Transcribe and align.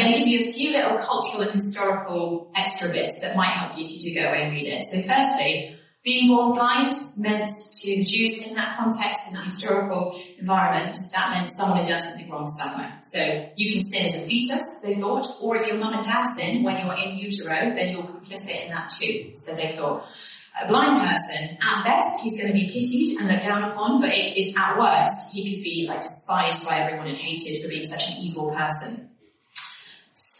Going 0.00 0.14
to 0.14 0.18
give 0.18 0.28
you 0.28 0.48
a 0.48 0.52
few 0.52 0.72
little 0.72 0.96
cultural 0.96 1.42
and 1.42 1.52
historical 1.52 2.50
extra 2.54 2.88
bits 2.88 3.14
that 3.20 3.36
might 3.36 3.50
help 3.50 3.76
you 3.76 3.84
if 3.84 3.90
you 3.92 4.14
do 4.14 4.20
go 4.20 4.28
away 4.28 4.44
and 4.44 4.52
read 4.52 4.66
it. 4.66 4.86
So 4.92 5.02
firstly, 5.02 5.76
being 6.02 6.28
born 6.28 6.52
blind 6.52 6.94
meant 7.18 7.50
to 7.82 8.04
Jews 8.04 8.32
in 8.40 8.54
that 8.54 8.78
context, 8.78 9.28
in 9.28 9.34
that 9.34 9.44
historical 9.44 10.18
environment, 10.38 10.96
that 11.12 11.30
meant 11.32 11.50
someone 11.54 11.76
had 11.76 11.86
done 11.86 12.02
something 12.02 12.30
wrong 12.30 12.48
somewhere. 12.48 12.98
So 13.12 13.50
you 13.56 13.72
can 13.72 13.86
sin 13.92 14.06
as 14.06 14.22
a 14.22 14.24
fetus, 14.24 14.80
they 14.82 14.94
thought, 14.94 15.26
or 15.42 15.56
if 15.56 15.66
your 15.66 15.76
mum 15.76 15.92
and 15.92 16.02
dad 16.02 16.28
sin 16.34 16.62
when 16.62 16.78
you're 16.78 16.96
in 16.96 17.18
utero, 17.18 17.74
then 17.74 17.92
you're 17.92 18.02
complicit 18.02 18.64
in 18.64 18.70
that 18.70 18.94
too. 18.98 19.32
So 19.34 19.54
they 19.54 19.76
thought, 19.76 20.06
a 20.58 20.66
blind 20.66 20.98
person, 20.98 21.58
at 21.60 21.84
best, 21.84 22.22
he's 22.22 22.32
going 22.40 22.48
to 22.48 22.54
be 22.54 22.70
pitied 22.72 23.18
and 23.18 23.28
looked 23.28 23.42
down 23.42 23.70
upon, 23.70 24.00
but 24.00 24.10
if, 24.10 24.32
if 24.36 24.58
at 24.58 24.78
worst, 24.78 25.34
he 25.34 25.56
could 25.56 25.62
be 25.62 25.86
like 25.86 26.00
despised 26.00 26.66
by 26.66 26.78
everyone 26.78 27.08
and 27.08 27.18
hated 27.18 27.62
for 27.62 27.68
being 27.68 27.84
such 27.84 28.08
an 28.08 28.16
evil 28.22 28.50
person. 28.50 29.09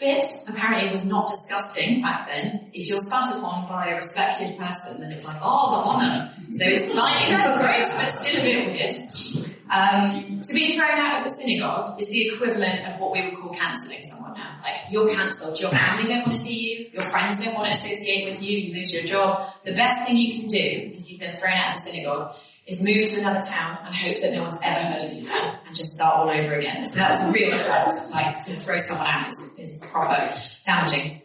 Spit 0.00 0.24
apparently 0.48 0.90
was 0.90 1.04
not 1.04 1.28
disgusting 1.28 2.00
back 2.00 2.26
then. 2.26 2.70
If 2.72 2.88
you're 2.88 2.98
spat 2.98 3.36
upon 3.36 3.68
by 3.68 3.88
a 3.88 3.96
respected 3.96 4.56
person, 4.56 4.98
then 4.98 5.12
it's 5.12 5.26
like, 5.26 5.36
oh, 5.42 5.76
the 5.76 5.88
honour. 5.90 6.32
So 6.52 6.64
it's 6.64 6.94
slightly 6.94 7.34
less 7.34 7.58
gross, 7.58 7.84
but 7.84 8.24
still 8.24 8.40
a 8.40 8.42
bit 8.42 8.66
weird. 8.66 9.46
Um, 9.68 10.40
to 10.40 10.54
be 10.54 10.74
thrown 10.74 10.98
out 10.98 11.18
of 11.18 11.24
the 11.24 11.36
synagogue 11.38 12.00
is 12.00 12.06
the 12.06 12.28
equivalent 12.28 12.88
of 12.88 12.98
what 12.98 13.12
we 13.12 13.28
would 13.28 13.38
call 13.38 13.52
cancelling 13.52 14.00
someone 14.10 14.38
now. 14.38 14.60
Like, 14.62 14.90
you're 14.90 15.14
cancelled. 15.14 15.60
Your 15.60 15.70
family 15.70 16.04
don't 16.04 16.26
want 16.26 16.38
to 16.38 16.44
see 16.44 16.58
you. 16.58 16.90
Your 16.94 17.10
friends 17.10 17.44
don't 17.44 17.54
want 17.54 17.66
to 17.68 17.78
associate 17.78 18.30
with 18.30 18.42
you. 18.42 18.58
You 18.58 18.74
lose 18.76 18.94
your 18.94 19.04
job. 19.04 19.52
The 19.64 19.74
best 19.74 20.06
thing 20.06 20.16
you 20.16 20.40
can 20.40 20.48
do 20.48 20.96
if 20.96 21.10
you've 21.10 21.20
been 21.20 21.36
thrown 21.36 21.52
out 21.52 21.76
of 21.76 21.84
the 21.84 21.90
synagogue 21.90 22.34
is 22.70 22.80
move 22.80 23.10
to 23.10 23.20
another 23.20 23.40
town 23.40 23.78
and 23.84 23.94
hope 23.94 24.20
that 24.20 24.32
no 24.32 24.42
one's 24.42 24.58
ever 24.62 24.80
heard 24.80 25.02
of 25.02 25.12
you 25.12 25.28
and 25.28 25.74
just 25.74 25.90
start 25.90 26.16
all 26.16 26.30
over 26.30 26.54
again. 26.54 26.86
So 26.86 26.94
that's 26.94 27.28
a 27.28 27.32
real. 27.32 27.50
Like, 27.50 28.38
to 28.44 28.52
throw 28.52 28.78
someone 28.78 29.06
out 29.06 29.28
is, 29.28 29.50
is 29.58 29.84
proper 29.90 30.32
damaging. 30.64 31.22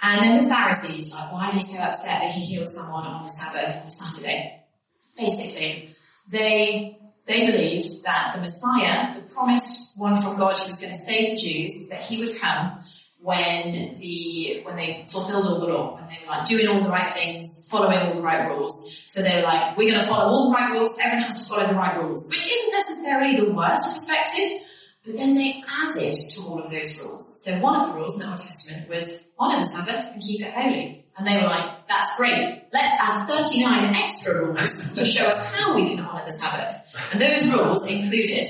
And 0.00 0.20
then 0.20 0.44
the 0.44 0.54
Pharisees, 0.54 1.10
like, 1.10 1.32
why 1.32 1.48
are 1.48 1.52
they 1.52 1.58
so 1.58 1.78
upset 1.78 2.04
that 2.04 2.30
he 2.30 2.40
healed 2.40 2.68
someone 2.68 3.04
on 3.04 3.24
the 3.24 3.28
Sabbath 3.28 3.82
on 3.82 3.90
Saturday? 3.90 4.62
Basically, 5.16 5.96
they 6.28 6.98
they 7.26 7.46
believed 7.46 8.04
that 8.04 8.34
the 8.36 8.40
Messiah, 8.42 9.20
the 9.20 9.28
promised 9.32 9.98
one 9.98 10.20
from 10.22 10.36
God 10.36 10.56
who 10.56 10.66
was 10.66 10.76
going 10.76 10.94
to 10.94 11.00
save 11.04 11.30
the 11.30 11.36
Jews, 11.36 11.88
that 11.90 12.02
he 12.02 12.20
would 12.20 12.38
come 12.38 12.78
when 13.26 13.96
the, 13.96 14.60
when 14.62 14.76
they 14.76 15.04
fulfilled 15.10 15.46
all 15.46 15.58
the 15.58 15.66
law, 15.66 15.96
and 15.96 16.08
they 16.08 16.16
were 16.24 16.30
like 16.30 16.46
doing 16.46 16.68
all 16.68 16.80
the 16.80 16.88
right 16.88 17.10
things, 17.10 17.66
following 17.68 17.98
all 17.98 18.14
the 18.14 18.22
right 18.22 18.48
rules. 18.48 18.96
So 19.08 19.20
they 19.20 19.34
were 19.34 19.42
like, 19.42 19.76
we're 19.76 19.90
going 19.90 20.00
to 20.00 20.06
follow 20.06 20.30
all 20.30 20.50
the 20.50 20.54
right 20.54 20.70
rules, 20.70 20.90
everyone 21.00 21.24
has 21.24 21.42
to 21.42 21.48
follow 21.48 21.66
the 21.66 21.74
right 21.74 22.00
rules, 22.00 22.28
which 22.30 22.46
isn't 22.46 22.72
necessarily 22.72 23.44
the 23.44 23.52
worst 23.52 23.82
perspective, 23.82 24.62
but 25.04 25.16
then 25.16 25.34
they 25.34 25.60
added 25.68 26.14
to 26.14 26.40
all 26.42 26.62
of 26.62 26.70
those 26.70 27.02
rules. 27.02 27.42
So 27.44 27.58
one 27.58 27.80
of 27.80 27.88
the 27.88 27.98
rules 27.98 28.14
in 28.14 28.20
the 28.20 28.28
Old 28.28 28.38
Testament 28.38 28.88
was 28.88 29.06
honor 29.40 29.58
the 29.58 29.70
Sabbath 29.70 30.12
and 30.12 30.22
keep 30.22 30.46
it 30.46 30.54
holy. 30.54 31.04
And 31.18 31.26
they 31.26 31.34
were 31.34 31.48
like, 31.48 31.88
that's 31.88 32.16
great. 32.16 32.62
Let's 32.72 32.96
add 33.00 33.26
39 33.26 33.96
extra 33.96 34.46
rules 34.46 34.92
to 34.92 35.04
show 35.04 35.24
us 35.24 35.46
how 35.52 35.74
we 35.74 35.96
can 35.96 36.04
honor 36.04 36.24
the 36.26 36.38
Sabbath. 36.40 36.76
And 37.10 37.20
those 37.20 37.52
rules 37.52 37.84
included, 37.90 38.46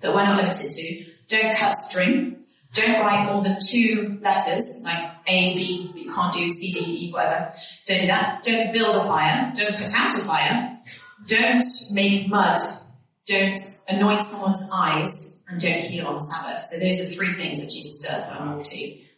but 0.00 0.14
we're 0.14 0.24
not 0.24 0.38
limited 0.38 0.70
to, 0.70 1.04
don't 1.28 1.54
cut 1.58 1.74
string, 1.74 2.39
don't 2.72 3.00
write 3.00 3.32
more 3.32 3.42
than 3.42 3.58
two 3.66 4.18
letters, 4.22 4.82
like 4.84 5.10
A, 5.26 5.54
B, 5.54 5.92
you 5.96 6.12
can't 6.12 6.32
do 6.32 6.48
C, 6.50 6.70
D, 6.72 6.78
E, 6.78 7.12
whatever. 7.12 7.52
Don't 7.86 8.00
do 8.00 8.06
that. 8.06 8.42
Don't 8.44 8.72
build 8.72 8.94
a 8.94 9.00
fire. 9.00 9.52
Don't 9.56 9.76
put 9.76 9.92
out 9.94 10.18
a 10.18 10.24
fire. 10.24 10.76
Don't 11.26 11.64
make 11.92 12.28
mud. 12.28 12.58
Don't 13.26 13.58
anoint 13.88 14.26
someone's 14.30 14.60
eyes 14.72 15.40
and 15.48 15.60
don't 15.60 15.80
heal 15.80 16.06
on 16.06 16.14
the 16.14 16.20
Sabbath. 16.20 16.64
So 16.72 16.78
those 16.78 17.00
are 17.00 17.14
three 17.14 17.34
things 17.34 17.58
that 17.58 17.70
Jesus 17.70 18.00
does 18.00 18.22
that 18.22 18.32
are 18.32 18.46
naughty 18.46 19.08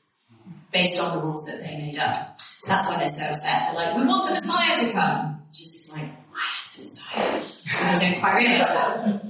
based 0.72 0.98
on 0.98 1.16
the 1.16 1.22
rules 1.22 1.44
that 1.44 1.60
they 1.60 1.76
made 1.76 1.98
up. 1.98 2.40
So 2.40 2.68
that's 2.68 2.86
why 2.86 2.98
they're 2.98 3.08
so 3.08 3.24
upset. 3.24 3.44
They're 3.44 3.74
like, 3.74 3.96
we 3.98 4.06
want 4.06 4.28
the 4.28 4.40
Messiah 4.40 4.76
to 4.86 4.92
come. 4.92 5.42
Jesus 5.52 5.84
is 5.84 5.90
like, 5.90 6.10
why 6.30 6.48
the 6.74 6.80
Messiah? 6.80 7.98
Don't 7.98 8.20
quite 8.20 8.36
realize 8.36 8.66
that. 8.66 9.24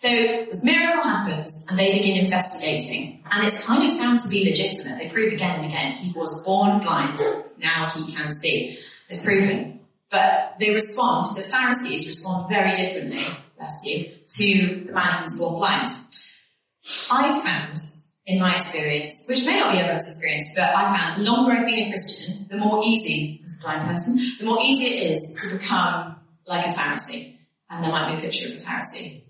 So 0.00 0.08
this 0.08 0.62
miracle 0.62 1.02
happens 1.02 1.50
and 1.68 1.76
they 1.76 1.98
begin 1.98 2.24
investigating 2.24 3.20
and 3.28 3.48
it's 3.48 3.64
kind 3.64 3.82
of 3.82 3.98
found 3.98 4.20
to 4.20 4.28
be 4.28 4.48
legitimate. 4.48 4.96
They 4.96 5.08
prove 5.08 5.32
again 5.32 5.56
and 5.56 5.64
again 5.64 5.92
he 5.94 6.12
was 6.12 6.44
born 6.44 6.78
blind, 6.78 7.18
now 7.58 7.90
he 7.90 8.14
can 8.14 8.30
see. 8.40 8.78
It's 9.08 9.24
proven. 9.24 9.80
But 10.08 10.54
they 10.60 10.72
respond, 10.72 11.26
the 11.34 11.42
Pharisees 11.42 12.06
respond 12.06 12.48
very 12.48 12.74
differently, 12.74 13.26
bless 13.56 13.72
you, 13.82 14.04
to 14.36 14.84
the 14.86 14.92
man 14.92 15.22
who's 15.22 15.36
born 15.36 15.56
blind. 15.56 15.88
I 17.10 17.40
found 17.40 17.76
in 18.24 18.38
my 18.38 18.54
experience, 18.54 19.24
which 19.28 19.44
may 19.44 19.58
not 19.58 19.72
be 19.72 19.80
everyone's 19.80 20.04
experience, 20.04 20.46
but 20.54 20.62
I 20.62 20.96
found 20.96 21.16
the 21.16 21.28
longer 21.28 21.54
I've 21.54 21.66
been 21.66 21.80
a 21.80 21.88
Christian, 21.88 22.46
the 22.48 22.56
more 22.56 22.84
easy, 22.84 23.42
as 23.44 23.56
a 23.58 23.62
blind 23.62 23.88
person, 23.88 24.16
the 24.38 24.46
more 24.46 24.60
easy 24.62 24.94
it 24.94 25.18
is 25.18 25.42
to 25.42 25.58
become 25.58 26.20
like 26.46 26.66
a 26.66 26.78
Pharisee. 26.78 27.38
And 27.68 27.82
there 27.82 27.90
might 27.90 28.12
be 28.12 28.18
a 28.18 28.20
picture 28.20 28.46
of 28.46 28.52
a 28.52 28.60
Pharisee. 28.60 29.24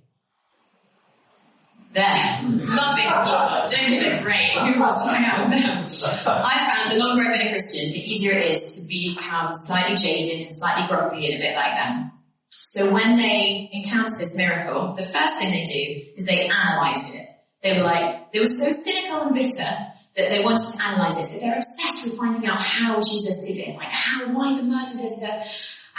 There. 1.93 2.38
Loving 2.43 3.04
people. 3.04 3.66
Don't 3.66 3.88
give 3.88 4.03
it 4.03 4.22
great. 4.22 4.50
Who 4.53 4.81
wants 4.81 5.04
to 5.04 5.10
hang 5.10 5.25
out 5.25 5.49
with 5.49 5.59
them? 5.59 5.87
I 6.26 6.71
found 6.71 6.93
the 6.93 7.04
longer 7.04 7.22
I've 7.25 7.38
been 7.38 7.47
a 7.47 7.50
Christian, 7.50 7.93
the 7.93 7.99
easier 7.99 8.32
it 8.32 8.62
is 8.62 8.76
to 8.76 8.88
become 8.88 9.54
slightly 9.66 9.97
jaded 9.97 10.47
and 10.47 10.56
slightly 10.56 10.87
grumpy 10.87 11.32
and 11.32 11.41
a 11.41 11.47
bit 11.47 11.56
like 11.56 11.77
them. 11.77 12.12
So 12.50 12.93
when 12.93 13.16
they 13.16 13.71
encounter 13.72 14.15
this 14.19 14.34
miracle, 14.34 14.93
the 14.94 15.03
first 15.03 15.38
thing 15.38 15.50
they 15.50 15.65
do 15.65 16.10
is 16.16 16.25
they 16.25 16.48
analyze 16.48 17.15
it. 17.15 17.27
They 17.62 17.78
were 17.78 17.84
like, 17.84 18.32
they 18.32 18.41
were 18.41 18.47
so 18.47 18.71
cynical 18.71 19.22
and 19.22 19.34
bitter 19.34 19.88
that 20.16 20.28
they 20.28 20.44
wanted 20.44 20.77
to 20.77 20.84
analyze 20.84 21.16
it. 21.16 21.32
So 21.32 21.38
they're 21.41 21.56
obsessed 21.56 22.04
with 22.04 22.19
finding 22.19 22.47
out 22.47 22.60
how 22.60 22.97
Jesus 22.97 23.38
did 23.43 23.59
it. 23.59 23.77
Like 23.77 23.91
how, 23.91 24.27
why 24.32 24.54
the 24.54 24.62
murder, 24.62 24.93
da, 24.98 25.09
da, 25.09 25.27
da. 25.27 25.44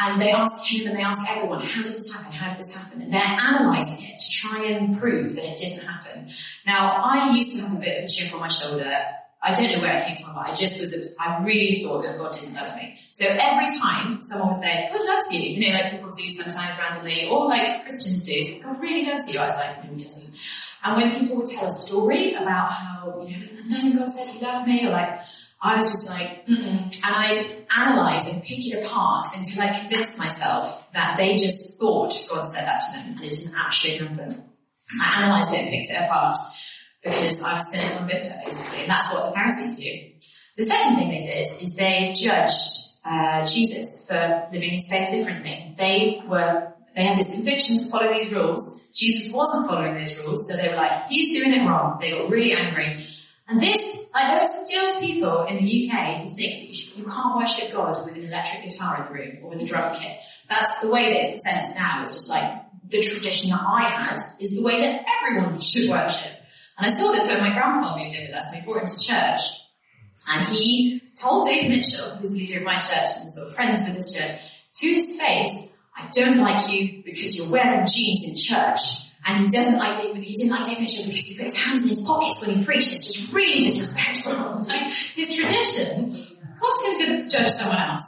And 0.01 0.21
they 0.21 0.31
asked 0.31 0.65
him 0.71 0.87
and 0.87 0.95
they 0.95 1.01
asked 1.01 1.19
everyone, 1.29 1.65
how 1.65 1.81
did 1.81 1.93
this 1.93 2.09
happen? 2.13 2.31
How 2.31 2.51
did 2.51 2.59
this 2.59 2.73
happen? 2.73 3.01
And 3.01 3.11
they're 3.11 3.21
analyzing 3.21 3.88
try 4.49 4.65
and 4.65 4.97
prove 4.97 5.35
that 5.35 5.45
it 5.45 5.57
didn't 5.57 5.85
happen. 5.85 6.29
Now, 6.65 7.01
I 7.03 7.35
used 7.35 7.49
to 7.49 7.61
have 7.61 7.75
a 7.75 7.79
bit 7.79 7.99
of 7.99 8.05
a 8.05 8.07
chip 8.07 8.33
on 8.33 8.39
my 8.39 8.47
shoulder. 8.47 8.91
I 9.41 9.53
don't 9.53 9.71
know 9.71 9.79
where 9.79 9.97
it 9.97 10.05
came 10.05 10.17
from, 10.17 10.35
but 10.35 10.49
I 10.49 10.53
just 10.53 10.79
was, 10.79 11.15
I 11.17 11.41
really 11.43 11.81
thought 11.81 12.03
that 12.03 12.17
God 12.17 12.33
didn't 12.33 12.55
love 12.55 12.75
me. 12.75 12.99
So 13.13 13.25
every 13.25 13.79
time 13.79 14.21
someone 14.21 14.53
would 14.53 14.61
say, 14.61 14.89
God 14.91 15.05
loves 15.05 15.31
you, 15.31 15.39
you 15.39 15.71
know, 15.71 15.79
like 15.79 15.91
people 15.91 16.11
do 16.11 16.29
sometimes 16.29 16.77
randomly, 16.77 17.29
or 17.29 17.47
like 17.47 17.83
Christians 17.83 18.23
do, 18.25 18.61
God 18.61 18.81
really 18.81 19.05
loves 19.05 19.23
you. 19.27 19.39
I 19.39 19.45
was 19.45 19.55
like, 19.55 19.85
no, 19.85 19.91
he 19.91 20.03
doesn't. 20.03 20.35
And 20.83 20.97
when 20.97 21.19
people 21.19 21.37
would 21.37 21.45
tell 21.45 21.67
a 21.67 21.71
story 21.71 22.33
about 22.33 22.71
how, 22.71 23.25
you 23.27 23.37
know, 23.37 23.47
and 23.59 23.71
then 23.71 23.97
God 23.97 24.09
said 24.13 24.27
he 24.27 24.45
loved 24.45 24.67
me, 24.67 24.85
or 24.85 24.91
like, 24.91 25.21
I 25.61 25.75
was 25.75 25.85
just 25.85 26.07
like, 26.07 26.47
Mm-mm. 26.47 26.83
and 26.83 27.03
I'd 27.03 27.37
analyze 27.75 28.31
and 28.31 28.41
pick 28.41 28.65
it 28.65 28.83
apart 28.83 29.27
until 29.35 29.61
I 29.61 29.77
convinced 29.77 30.17
myself 30.17 30.89
that 30.93 31.17
they 31.17 31.35
just 31.35 31.77
thought 31.77 32.13
God 32.29 32.43
said 32.45 32.65
that 32.65 32.81
to 32.81 32.97
them 32.97 33.17
and 33.17 33.25
it 33.25 33.31
didn't 33.31 33.55
actually 33.55 33.97
happen. 33.97 34.43
I 35.01 35.21
analyzed 35.23 35.53
it 35.53 35.59
and 35.59 35.69
picked 35.69 35.89
it 35.91 36.01
apart 36.01 36.37
because 37.03 37.35
I 37.43 37.53
was 37.53 37.65
cynical 37.71 37.97
and 37.97 38.07
bitter 38.07 38.33
basically, 38.45 38.81
and 38.81 38.89
that's 38.89 39.13
what 39.13 39.27
the 39.27 39.33
Pharisees 39.33 39.75
do. 39.75 40.09
The 40.57 40.63
second 40.63 40.95
thing 40.95 41.09
they 41.09 41.21
did 41.21 41.61
is 41.61 41.69
they 41.75 42.13
judged 42.15 42.89
uh, 43.05 43.45
Jesus 43.45 44.05
for 44.07 44.47
living 44.51 44.71
his 44.71 44.87
faith 44.89 45.11
differently. 45.11 45.75
They 45.77 46.21
were 46.25 46.73
they 46.95 47.03
had 47.03 47.19
this 47.19 47.33
conviction 47.33 47.77
to 47.79 47.89
follow 47.89 48.11
these 48.13 48.31
rules. 48.31 48.81
Jesus 48.93 49.31
wasn't 49.31 49.69
following 49.69 49.93
those 49.95 50.17
rules, 50.17 50.45
so 50.49 50.57
they 50.57 50.69
were 50.69 50.75
like, 50.75 51.07
he's 51.07 51.37
doing 51.37 51.53
it 51.53 51.65
wrong. 51.65 51.97
They 52.01 52.11
got 52.11 52.29
really 52.29 52.53
angry. 52.53 52.97
And 53.49 53.59
this, 53.59 53.79
there 53.79 54.05
are 54.13 54.59
still 54.59 54.99
people 54.99 55.45
in 55.45 55.57
the 55.57 55.89
UK 55.89 56.21
who 56.21 56.29
think 56.35 56.97
you, 56.97 57.03
can't 57.03 57.35
worship 57.35 57.73
God 57.73 58.05
with 58.05 58.15
an 58.15 58.25
electric 58.25 58.69
guitar 58.69 58.97
in 58.97 59.05
the 59.05 59.19
room 59.19 59.37
or 59.43 59.49
with 59.49 59.63
a 59.63 59.65
drum 59.65 59.95
kit. 59.95 60.17
That's 60.47 60.81
the 60.81 60.89
way 60.89 61.13
that 61.13 61.19
it 61.19 61.41
presents 61.41 61.75
now. 61.75 62.03
It's 62.03 62.11
just 62.11 62.29
like 62.29 62.61
the 62.87 63.01
tradition 63.01 63.49
that 63.49 63.61
I 63.61 63.89
had 63.89 64.19
is 64.39 64.49
the 64.49 64.61
way 64.61 64.81
that 64.81 65.05
everyone 65.17 65.59
should 65.59 65.89
worship. 65.89 66.31
And 66.77 66.85
I 66.85 66.95
saw 66.95 67.11
this 67.11 67.27
when 67.27 67.41
my 67.41 67.51
grandpa 67.51 67.97
moved 67.97 68.15
in 68.15 68.27
with 68.27 68.35
us 68.35 68.45
we 68.53 68.61
brought 68.61 68.83
him 68.83 68.87
to 68.87 68.99
church. 68.99 69.41
And 70.27 70.47
he 70.47 71.01
told 71.17 71.47
Dave 71.47 71.69
Mitchell, 71.69 72.17
who's 72.17 72.29
the 72.29 72.37
leader 72.37 72.59
of 72.59 72.63
my 72.63 72.77
church 72.77 73.09
and 73.17 73.29
sort 73.31 73.47
of 73.47 73.55
friends 73.55 73.79
with 73.79 73.95
his 73.95 74.13
church, 74.13 74.39
to 74.75 74.87
his 74.87 75.19
face, 75.19 75.69
I 75.95 76.07
don't 76.11 76.37
like 76.37 76.71
you 76.71 77.01
because 77.03 77.35
you're 77.35 77.51
wearing 77.51 77.87
jeans 77.91 78.25
in 78.25 78.35
church. 78.35 79.08
And 79.25 79.43
he 79.43 79.49
doesn't 79.49 79.77
like 79.77 79.97
David, 79.97 80.23
he 80.23 80.33
didn't 80.33 80.51
like 80.51 80.65
David 80.65 80.81
Mitchell 80.81 81.05
because 81.05 81.23
he 81.23 81.35
put 81.35 81.45
his 81.45 81.55
hands 81.55 81.83
in 81.83 81.89
his 81.89 82.01
pockets 82.01 82.41
when 82.41 82.57
he 82.57 82.65
preached. 82.65 82.93
It's 82.93 83.13
just 83.13 83.33
really 83.33 83.59
disrespectful. 83.59 84.65
like, 84.67 84.87
his 85.15 85.33
tradition 85.35 86.11
caused 86.59 87.01
him 87.01 87.25
to 87.27 87.29
judge 87.29 87.51
someone 87.51 87.79
else. 87.79 88.01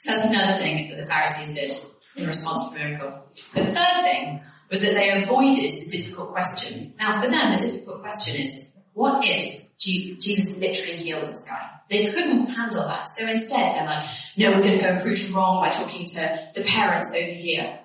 So 0.00 0.16
that's 0.16 0.30
another 0.30 0.58
thing 0.58 0.88
that 0.88 0.98
the 0.98 1.06
Pharisees 1.06 1.54
did 1.54 1.72
in 2.16 2.26
response 2.26 2.68
to 2.68 2.78
miracle. 2.78 3.22
The 3.54 3.64
third 3.66 4.02
thing 4.02 4.42
was 4.70 4.80
that 4.80 4.94
they 4.94 5.22
avoided 5.22 5.72
the 5.72 5.98
difficult 5.98 6.30
question. 6.32 6.94
Now 6.98 7.20
for 7.20 7.28
them, 7.28 7.56
the 7.56 7.58
difficult 7.58 8.00
question 8.00 8.36
is, 8.36 8.52
what 8.92 9.20
if 9.24 9.76
Jesus 9.78 10.56
literally 10.56 10.96
healed 10.96 11.28
this 11.28 11.44
guy? 11.46 11.70
They 11.88 12.06
couldn't 12.06 12.46
handle 12.46 12.82
that. 12.82 13.06
So 13.18 13.26
instead 13.26 13.74
they're 13.76 13.84
like, 13.84 14.08
no, 14.36 14.50
we're 14.50 14.62
going 14.62 14.78
to 14.78 14.84
go 14.84 15.00
prove 15.02 15.18
him 15.18 15.34
wrong 15.34 15.62
by 15.62 15.70
talking 15.70 16.06
to 16.06 16.48
the 16.54 16.62
parents 16.62 17.08
over 17.14 17.32
here. 17.32 17.78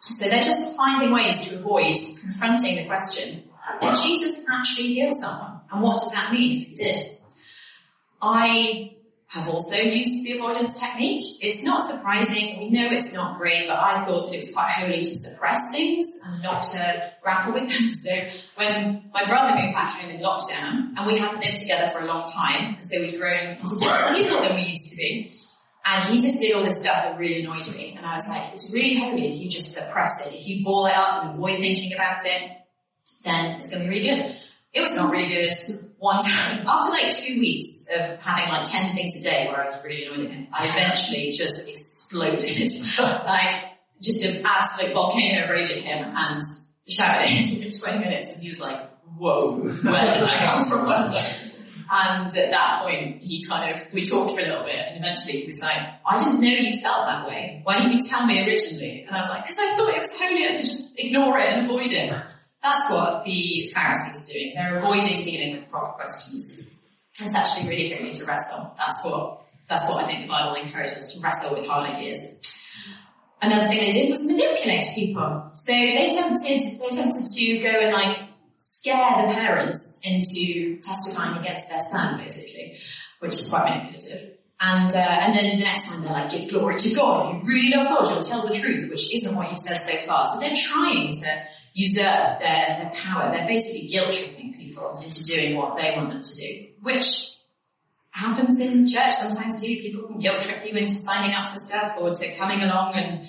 So 0.00 0.28
they're 0.28 0.42
just 0.42 0.76
finding 0.76 1.12
ways 1.12 1.48
to 1.48 1.56
avoid 1.56 1.96
confronting 2.20 2.76
the 2.76 2.86
question, 2.86 3.44
did 3.80 3.94
Jesus 4.02 4.38
actually 4.50 4.94
heal 4.94 5.10
someone? 5.20 5.60
And 5.70 5.82
what 5.82 5.98
does 5.98 6.10
that 6.12 6.32
mean 6.32 6.60
if 6.60 6.68
he 6.68 6.74
did? 6.74 7.00
I 8.20 8.92
have 9.28 9.46
also 9.46 9.76
used 9.76 10.24
the 10.24 10.38
avoidance 10.38 10.78
technique. 10.78 11.22
It's 11.42 11.62
not 11.62 11.88
surprising. 11.88 12.60
We 12.60 12.70
know 12.70 12.88
it's 12.90 13.12
not 13.12 13.38
great, 13.38 13.68
but 13.68 13.76
I 13.76 14.04
thought 14.04 14.28
that 14.28 14.34
it 14.34 14.38
was 14.38 14.52
quite 14.52 14.70
holy 14.70 15.04
to 15.04 15.14
suppress 15.14 15.60
things 15.70 16.06
and 16.24 16.42
not 16.42 16.62
to 16.62 17.12
grapple 17.22 17.52
with 17.52 17.68
them. 17.68 17.90
So 18.08 18.14
when 18.54 19.10
my 19.12 19.24
brother 19.24 19.60
moved 19.60 19.74
back 19.74 20.00
home 20.00 20.10
in 20.10 20.22
lockdown 20.22 20.96
and 20.96 21.06
we 21.06 21.18
hadn't 21.18 21.40
lived 21.40 21.58
together 21.58 21.90
for 21.90 22.00
a 22.00 22.06
long 22.06 22.26
time, 22.26 22.76
and 22.76 22.86
so 22.86 23.00
we'd 23.00 23.18
grown 23.18 23.58
into 23.60 23.76
different 23.78 24.16
people 24.16 24.40
than 24.40 24.54
we 24.54 24.62
used 24.62 24.88
to 24.88 24.96
be. 24.96 25.32
And 25.90 26.04
he 26.12 26.20
just 26.20 26.38
did 26.38 26.52
all 26.54 26.64
this 26.64 26.80
stuff 26.80 27.04
that 27.04 27.18
really 27.18 27.42
annoyed 27.42 27.66
me. 27.68 27.94
And 27.96 28.04
I 28.04 28.14
was 28.14 28.24
like, 28.28 28.52
it's 28.52 28.72
really 28.74 28.98
holy 28.98 29.32
if 29.32 29.40
you 29.40 29.48
just 29.48 29.72
suppress 29.72 30.10
it. 30.26 30.34
If 30.34 30.46
you 30.46 30.62
ball 30.62 30.86
it 30.86 30.94
up 30.94 31.24
and 31.24 31.34
avoid 31.34 31.58
thinking 31.58 31.94
about 31.94 32.18
it, 32.26 32.50
then 33.24 33.56
it's 33.56 33.68
going 33.68 33.82
to 33.82 33.88
be 33.88 33.94
really 33.94 34.08
good. 34.08 34.36
It 34.74 34.80
was 34.82 34.92
not 34.92 35.10
really 35.10 35.28
good 35.28 35.52
one 35.98 36.18
time. 36.18 36.66
After 36.68 36.90
like 36.90 37.16
two 37.16 37.40
weeks 37.40 37.84
of 37.90 38.18
having 38.20 38.52
like 38.52 38.68
10 38.68 38.94
things 38.94 39.12
a 39.16 39.20
day 39.20 39.48
where 39.48 39.62
I 39.62 39.64
was 39.66 39.82
really 39.82 40.04
annoyed 40.04 40.26
at 40.26 40.32
him, 40.32 40.46
I 40.52 40.66
eventually 40.66 41.32
just 41.32 41.66
exploded. 41.66 42.70
like, 42.98 43.64
just 44.02 44.22
an 44.22 44.44
absolute 44.44 44.92
volcano 44.92 45.50
rage 45.50 45.70
at 45.70 45.78
him 45.78 46.12
and 46.14 46.42
shouted 46.86 47.72
for 47.74 47.80
20 47.80 47.98
minutes 47.98 48.28
and 48.28 48.42
he 48.42 48.48
was 48.48 48.60
like, 48.60 48.90
whoa, 49.16 49.56
where 49.56 49.70
did 50.10 50.22
that 50.22 50.44
come 50.44 50.64
from? 50.66 51.47
And 51.90 52.36
at 52.36 52.50
that 52.50 52.82
point, 52.82 53.22
he 53.22 53.44
kind 53.46 53.74
of, 53.74 53.92
we 53.92 54.04
talked 54.04 54.34
for 54.34 54.40
a 54.40 54.42
little 54.42 54.64
bit 54.64 54.76
and 54.76 54.98
eventually 54.98 55.40
he 55.40 55.46
was 55.46 55.58
like, 55.60 55.80
I 56.04 56.18
didn't 56.18 56.40
know 56.40 56.48
you 56.48 56.80
felt 56.80 57.06
that 57.06 57.26
way. 57.26 57.60
Why 57.64 57.78
didn't 57.78 57.94
you 57.94 58.08
tell 58.08 58.26
me 58.26 58.44
originally? 58.44 59.04
And 59.06 59.16
I 59.16 59.20
was 59.20 59.28
like, 59.30 59.46
because 59.46 59.56
I 59.58 59.76
thought 59.76 59.88
it 59.88 59.98
was 59.98 60.18
holier 60.18 60.48
to 60.48 60.60
just 60.60 60.92
ignore 60.98 61.38
it 61.38 61.46
and 61.46 61.64
avoid 61.66 61.92
it. 61.92 62.10
That's 62.62 62.90
what 62.90 63.24
the 63.24 63.70
Pharisees 63.74 64.28
are 64.28 64.32
doing. 64.32 64.52
They're 64.54 64.76
avoiding 64.76 65.22
dealing 65.22 65.54
with 65.54 65.70
proper 65.70 65.92
questions. 65.92 66.44
It's 67.20 67.34
actually 67.34 67.68
really 67.68 67.96
holy 67.96 68.12
to 68.12 68.24
wrestle. 68.26 68.74
That's 68.76 69.04
what, 69.04 69.42
that's 69.68 69.84
what 69.86 70.04
I 70.04 70.06
think 70.08 70.22
the 70.22 70.28
Bible 70.28 70.62
encourages, 70.62 71.08
to 71.08 71.20
wrestle 71.20 71.56
with 71.56 71.66
hard 71.66 71.96
ideas. 71.96 72.18
Another 73.40 73.68
thing 73.68 73.78
they 73.78 73.90
did 73.90 74.10
was 74.10 74.22
manipulate 74.22 74.84
people. 74.94 75.50
So 75.54 75.72
they 75.72 76.10
tempted, 76.10 76.60
they 76.80 76.88
tempted 76.90 77.26
to 77.26 77.58
go 77.60 77.68
and 77.68 77.92
like 77.92 78.27
scare 78.78 79.26
the 79.26 79.34
parents 79.34 80.00
into 80.02 80.80
testifying 80.80 81.38
against 81.38 81.68
their 81.68 81.80
son, 81.92 82.18
basically, 82.18 82.78
which 83.20 83.36
is 83.36 83.48
quite 83.48 83.68
manipulative. 83.68 84.36
And 84.60 84.92
uh, 84.92 84.98
and 84.98 85.34
then 85.36 85.58
the 85.58 85.64
next 85.64 85.88
time 85.88 86.02
they're 86.02 86.12
like, 86.12 86.30
give 86.30 86.50
glory 86.50 86.78
to 86.78 86.94
God. 86.94 87.36
If 87.36 87.42
you 87.42 87.48
really 87.48 87.76
love 87.76 87.88
God, 87.88 88.10
you'll 88.10 88.24
tell 88.24 88.46
the 88.46 88.58
truth, 88.58 88.90
which 88.90 89.14
isn't 89.14 89.34
what 89.34 89.50
you've 89.50 89.58
said 89.58 89.80
so 89.88 89.96
far. 90.06 90.26
So 90.26 90.40
they're 90.40 90.54
trying 90.54 91.12
to 91.12 91.42
usurp 91.74 92.40
their, 92.40 92.78
their 92.78 92.92
power. 92.94 93.30
They're 93.30 93.46
basically 93.46 93.86
guilt 93.86 94.12
tripping 94.12 94.54
people 94.54 95.00
into 95.04 95.22
doing 95.22 95.56
what 95.56 95.76
they 95.76 95.94
want 95.96 96.10
them 96.10 96.22
to 96.22 96.34
do, 96.34 96.66
which 96.82 97.36
happens 98.10 98.60
in 98.60 98.86
church 98.88 99.12
sometimes 99.12 99.60
too. 99.60 99.68
People 99.68 100.08
can 100.08 100.18
guilt 100.18 100.40
trip 100.40 100.64
you 100.66 100.76
into 100.76 100.96
signing 100.96 101.34
up 101.34 101.50
for 101.50 101.58
stuff 101.58 101.92
or 102.00 102.10
to 102.10 102.36
coming 102.36 102.60
along 102.62 102.94
and 102.94 103.28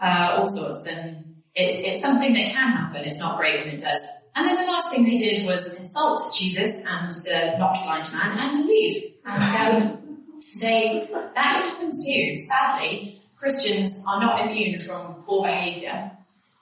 uh, 0.00 0.36
all 0.38 0.46
sorts. 0.46 0.86
And 0.86 1.42
it, 1.56 1.86
it's 1.86 2.00
something 2.02 2.32
that 2.34 2.46
can 2.46 2.72
happen. 2.72 3.02
It's 3.04 3.18
not 3.18 3.36
great 3.36 3.64
when 3.64 3.74
it 3.74 3.80
does. 3.80 3.98
And 4.38 4.48
then 4.48 4.56
the 4.56 4.70
last 4.70 4.90
thing 4.90 5.04
they 5.04 5.16
did 5.16 5.46
was 5.46 5.62
insult 5.62 6.20
Jesus 6.38 6.70
and 6.88 7.10
the 7.10 7.58
not 7.58 7.74
blind 7.82 8.12
man 8.12 8.38
and 8.38 8.66
leave. 8.66 9.14
And 9.26 9.76
um, 9.76 10.24
they 10.60 11.08
that 11.34 11.44
happens 11.56 12.04
too. 12.04 12.36
Sadly, 12.48 13.20
Christians 13.36 13.90
are 14.08 14.20
not 14.20 14.46
immune 14.46 14.78
from 14.78 15.24
poor 15.26 15.42
behaviour 15.42 16.12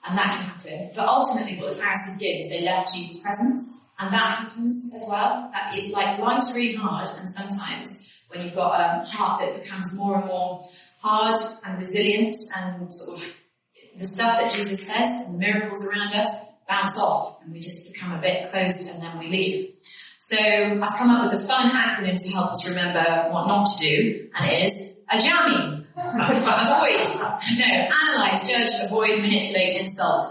and 0.07 0.17
that 0.17 0.33
can 0.33 0.43
happen. 0.43 0.91
But 0.95 1.07
ultimately 1.07 1.59
what 1.59 1.73
the 1.73 1.77
Pharisees 1.77 2.17
did 2.17 2.39
is 2.39 2.47
they 2.47 2.61
left 2.61 2.93
Jesus' 2.93 3.21
presence, 3.21 3.81
and 3.99 4.13
that 4.13 4.39
happens 4.39 4.91
as 4.95 5.03
well. 5.07 5.49
That 5.53 5.77
it, 5.77 5.91
like 5.91 6.19
life's 6.19 6.55
really 6.55 6.75
hard, 6.75 7.07
and 7.19 7.29
sometimes 7.35 7.93
when 8.29 8.45
you've 8.45 8.55
got 8.55 8.79
a 8.79 9.05
heart 9.05 9.41
that 9.41 9.61
becomes 9.61 9.95
more 9.95 10.17
and 10.17 10.27
more 10.27 10.67
hard 11.01 11.35
and 11.65 11.77
resilient, 11.77 12.35
and 12.57 12.93
sort 12.93 13.19
of 13.19 13.25
the 13.97 14.05
stuff 14.05 14.39
that 14.39 14.51
Jesus 14.51 14.77
says 14.77 15.27
the 15.27 15.37
miracles 15.37 15.85
around 15.87 16.13
us 16.13 16.29
bounce 16.67 16.97
off, 16.97 17.41
and 17.43 17.53
we 17.53 17.59
just 17.59 17.85
become 17.85 18.13
a 18.13 18.21
bit 18.21 18.49
closed, 18.49 18.89
and 18.89 19.01
then 19.01 19.17
we 19.17 19.27
leave. 19.27 19.73
So 20.19 20.37
I've 20.37 20.97
come 20.97 21.09
up 21.09 21.31
with 21.31 21.41
a 21.41 21.47
fun 21.47 21.71
acronym 21.71 22.21
to 22.21 22.31
help 22.31 22.51
us 22.51 22.67
remember 22.67 23.29
what 23.29 23.47
not 23.47 23.67
to 23.77 23.85
do, 23.85 24.29
and 24.35 24.51
it 24.51 24.73
is 24.73 24.93
a 25.09 25.19
jammy 25.19 25.77
avoid, 25.97 27.07
no, 27.57 27.65
analyze, 27.65 28.47
judge, 28.47 28.69
avoid, 28.85 29.19
manipulate, 29.19 29.81
insult. 29.81 30.21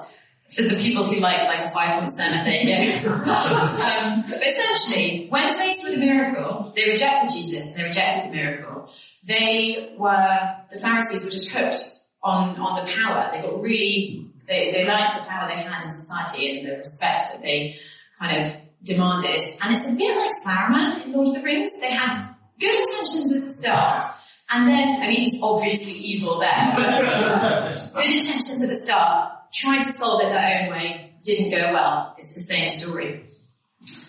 For 0.50 0.62
the 0.62 0.76
people 0.76 1.02
who 1.02 1.16
like 1.18 1.42
like 1.42 1.58
a 1.58 1.72
five 1.72 1.98
point 1.98 2.12
seven, 2.12 2.44
there 2.44 2.62
you 2.62 3.02
go. 3.02 3.10
um, 3.10 4.24
but 4.28 4.40
essentially, 4.46 5.26
when 5.28 5.56
faced 5.56 5.82
with 5.82 5.94
a 5.94 5.96
miracle, 5.96 6.72
they 6.76 6.88
rejected 6.88 7.36
Jesus, 7.36 7.64
and 7.64 7.74
they 7.74 7.82
rejected 7.82 8.30
the 8.30 8.34
miracle. 8.36 8.88
They 9.24 9.96
were, 9.98 10.54
the 10.70 10.78
Pharisees 10.78 11.24
were 11.24 11.30
just 11.30 11.50
hooked 11.50 11.82
on, 12.22 12.56
on 12.60 12.84
the 12.84 12.92
power. 12.92 13.30
They 13.32 13.42
got 13.42 13.60
really, 13.60 14.25
they, 14.46 14.72
they 14.72 14.86
liked 14.86 15.14
the 15.14 15.22
power 15.28 15.48
they 15.48 15.54
had 15.54 15.84
in 15.84 15.90
society 15.90 16.58
and 16.58 16.68
the 16.68 16.76
respect 16.76 17.32
that 17.32 17.42
they 17.42 17.76
kind 18.18 18.44
of 18.44 18.52
demanded. 18.82 19.42
And 19.60 19.76
it's 19.76 19.86
a 19.86 19.94
bit 19.94 20.16
like 20.16 20.30
Saruman 20.46 21.04
in 21.04 21.12
Lord 21.12 21.28
of 21.28 21.34
the 21.34 21.42
Rings. 21.42 21.70
They 21.80 21.90
had 21.90 22.34
good 22.58 22.74
intentions 22.74 23.34
at 23.34 23.42
the 23.42 23.50
start, 23.50 24.00
and 24.48 24.68
then, 24.68 25.02
I 25.02 25.08
mean, 25.08 25.20
he's 25.20 25.40
obviously 25.42 25.92
evil 25.92 26.38
there, 26.38 26.72
but 26.76 27.90
good 27.94 28.10
intentions 28.10 28.62
at 28.62 28.68
the 28.68 28.80
start, 28.80 29.32
tried 29.52 29.84
to 29.84 29.94
solve 29.94 30.22
it 30.22 30.28
their 30.28 30.62
own 30.62 30.70
way, 30.70 31.14
didn't 31.24 31.50
go 31.50 31.72
well. 31.72 32.14
It's 32.18 32.32
the 32.32 32.54
same 32.54 32.68
story. 32.68 33.28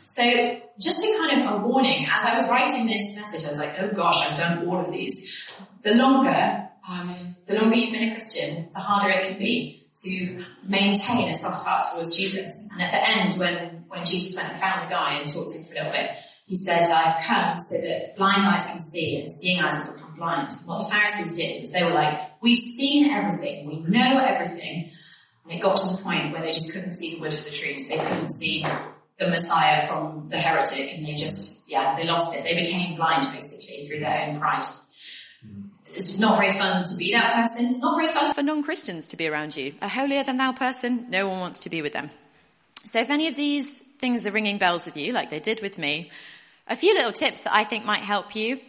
So 0.06 0.24
just 0.80 1.04
a 1.04 1.18
kind 1.18 1.42
of 1.42 1.54
a 1.54 1.68
warning, 1.68 2.06
as 2.06 2.22
I 2.22 2.36
was 2.36 2.50
writing 2.50 2.86
this 2.86 3.16
message, 3.16 3.46
I 3.46 3.50
was 3.50 3.58
like, 3.58 3.76
oh 3.80 3.90
gosh, 3.96 4.28
I've 4.28 4.38
done 4.38 4.68
all 4.68 4.80
of 4.80 4.92
these. 4.92 5.14
The 5.82 5.96
longer, 5.96 6.70
um, 6.88 7.36
the 7.46 7.56
longer 7.56 7.76
you've 7.76 7.92
been 7.92 8.10
a 8.10 8.12
Christian, 8.12 8.70
the 8.74 8.80
harder 8.80 9.10
it 9.10 9.28
can 9.28 9.40
be 9.40 9.87
to 10.06 10.46
maintain 10.64 11.30
a 11.30 11.36
soft 11.36 11.66
heart 11.66 11.88
towards 11.92 12.16
Jesus. 12.16 12.52
And 12.72 12.82
at 12.82 12.92
the 12.92 13.10
end, 13.10 13.40
when, 13.40 13.86
when 13.88 14.06
Jesus 14.06 14.36
went 14.36 14.52
and 14.52 14.62
found 14.62 14.88
the 14.88 14.94
guy 14.94 15.20
and 15.20 15.32
talked 15.32 15.50
to 15.50 15.58
him 15.58 15.66
for 15.66 15.74
a 15.74 15.78
little 15.78 15.92
bit, 15.92 16.12
he 16.46 16.56
said, 16.56 16.88
I've 16.88 17.24
come 17.26 17.58
so 17.60 17.82
that 17.82 18.16
blind 18.16 18.46
eyes 18.46 18.64
can 18.64 18.80
see 18.80 19.20
and 19.20 19.32
seeing 19.32 19.60
eyes 19.60 19.86
will 19.86 19.94
become 19.94 20.16
blind. 20.16 20.52
What 20.66 20.84
the 20.84 20.90
Pharisees 20.90 21.36
did 21.36 21.62
was 21.62 21.72
they 21.72 21.84
were 21.84 21.94
like, 21.94 22.20
we've 22.42 22.58
seen 22.58 23.10
everything, 23.10 23.68
we 23.68 23.80
know 23.82 24.18
everything. 24.18 24.92
And 25.44 25.54
it 25.54 25.62
got 25.62 25.78
to 25.78 25.96
the 25.96 26.02
point 26.02 26.32
where 26.32 26.42
they 26.42 26.52
just 26.52 26.72
couldn't 26.72 26.94
see 26.94 27.16
the 27.16 27.22
wood 27.22 27.34
for 27.34 27.44
the 27.44 27.56
trees. 27.56 27.88
They 27.90 27.98
couldn't 27.98 28.38
see 28.38 28.66
the 29.18 29.30
Messiah 29.30 29.88
from 29.88 30.30
the 30.30 30.38
heretic 30.38 30.94
and 30.94 31.06
they 31.06 31.16
just, 31.16 31.68
yeah, 31.68 31.96
they 31.98 32.06
lost 32.06 32.34
it. 32.36 32.44
They 32.44 32.56
became 32.56 32.96
blind 32.96 33.34
basically 33.34 33.88
through 33.88 34.00
their 34.00 34.30
own 34.30 34.40
pride. 34.40 34.66
It's 35.98 36.20
not 36.20 36.38
very 36.38 36.54
fun 36.54 36.84
to 36.84 36.96
be 36.96 37.12
that 37.14 37.36
person. 37.36 37.68
It's 37.68 37.80
not 37.80 37.96
very 37.98 38.14
fun 38.14 38.34
for 38.34 38.44
non-Christians 38.44 39.08
to 39.10 39.18
be 39.18 39.28
around 39.28 39.56
you. 39.56 39.74
A 39.82 39.88
holier 39.88 40.24
than 40.24 40.38
thou 40.38 40.52
person, 40.52 41.08
no 41.10 41.28
one 41.28 41.40
wants 41.40 41.62
to 41.62 41.70
be 41.70 41.82
with 41.82 41.94
them. 41.94 42.10
So 42.86 43.00
if 43.00 43.10
any 43.10 43.28
of 43.28 43.36
these 43.36 43.70
things 44.00 44.26
are 44.26 44.32
ringing 44.32 44.58
bells 44.58 44.86
with 44.86 44.98
you, 44.98 45.12
like 45.12 45.30
they 45.30 45.40
did 45.40 45.62
with 45.62 45.78
me, 45.78 46.12
a 46.68 46.76
few 46.76 46.94
little 46.94 47.12
tips 47.12 47.42
that 47.42 47.54
I 47.54 47.64
think 47.64 47.86
might 47.86 48.02
help 48.02 48.36
you 48.36 48.60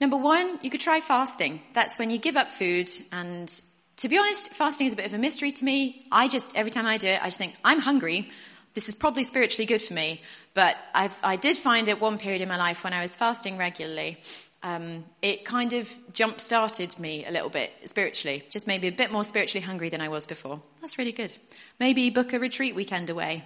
Number 0.00 0.16
one, 0.16 0.60
you 0.62 0.70
could 0.70 0.80
try 0.80 1.00
fasting. 1.00 1.60
That's 1.74 1.98
when 1.98 2.10
you 2.10 2.18
give 2.18 2.36
up 2.36 2.50
food 2.50 2.90
and 3.10 3.48
to 3.96 4.08
be 4.08 4.16
honest, 4.16 4.50
fasting 4.50 4.86
is 4.86 4.92
a 4.92 4.96
bit 4.96 5.06
of 5.06 5.12
a 5.12 5.18
mystery 5.18 5.50
to 5.50 5.64
me. 5.64 6.06
I 6.12 6.28
just, 6.28 6.56
every 6.56 6.70
time 6.70 6.86
I 6.86 6.98
do 6.98 7.08
it, 7.08 7.20
I 7.20 7.26
just 7.26 7.38
think, 7.38 7.54
I'm 7.64 7.80
hungry. 7.80 8.30
This 8.74 8.88
is 8.88 8.94
probably 8.94 9.24
spiritually 9.24 9.66
good 9.66 9.82
for 9.82 9.92
me. 9.92 10.22
But 10.54 10.76
I've, 10.94 11.18
I 11.20 11.34
did 11.34 11.58
find 11.58 11.88
at 11.88 12.00
one 12.00 12.18
period 12.18 12.40
in 12.40 12.48
my 12.48 12.56
life 12.56 12.84
when 12.84 12.92
I 12.92 13.02
was 13.02 13.12
fasting 13.12 13.56
regularly, 13.56 14.18
um, 14.62 15.04
it 15.22 15.44
kind 15.44 15.72
of 15.72 15.92
jump 16.12 16.40
started 16.40 16.98
me 16.98 17.24
a 17.24 17.30
little 17.30 17.48
bit 17.50 17.72
spiritually. 17.84 18.44
Just 18.50 18.66
made 18.66 18.82
me 18.82 18.88
a 18.88 18.92
bit 18.92 19.12
more 19.12 19.24
spiritually 19.24 19.64
hungry 19.64 19.88
than 19.88 20.00
I 20.00 20.08
was 20.08 20.26
before. 20.26 20.60
That's 20.80 20.98
really 20.98 21.12
good. 21.12 21.36
Maybe 21.78 22.10
book 22.10 22.32
a 22.32 22.38
retreat 22.38 22.74
weekend 22.74 23.10
away 23.10 23.44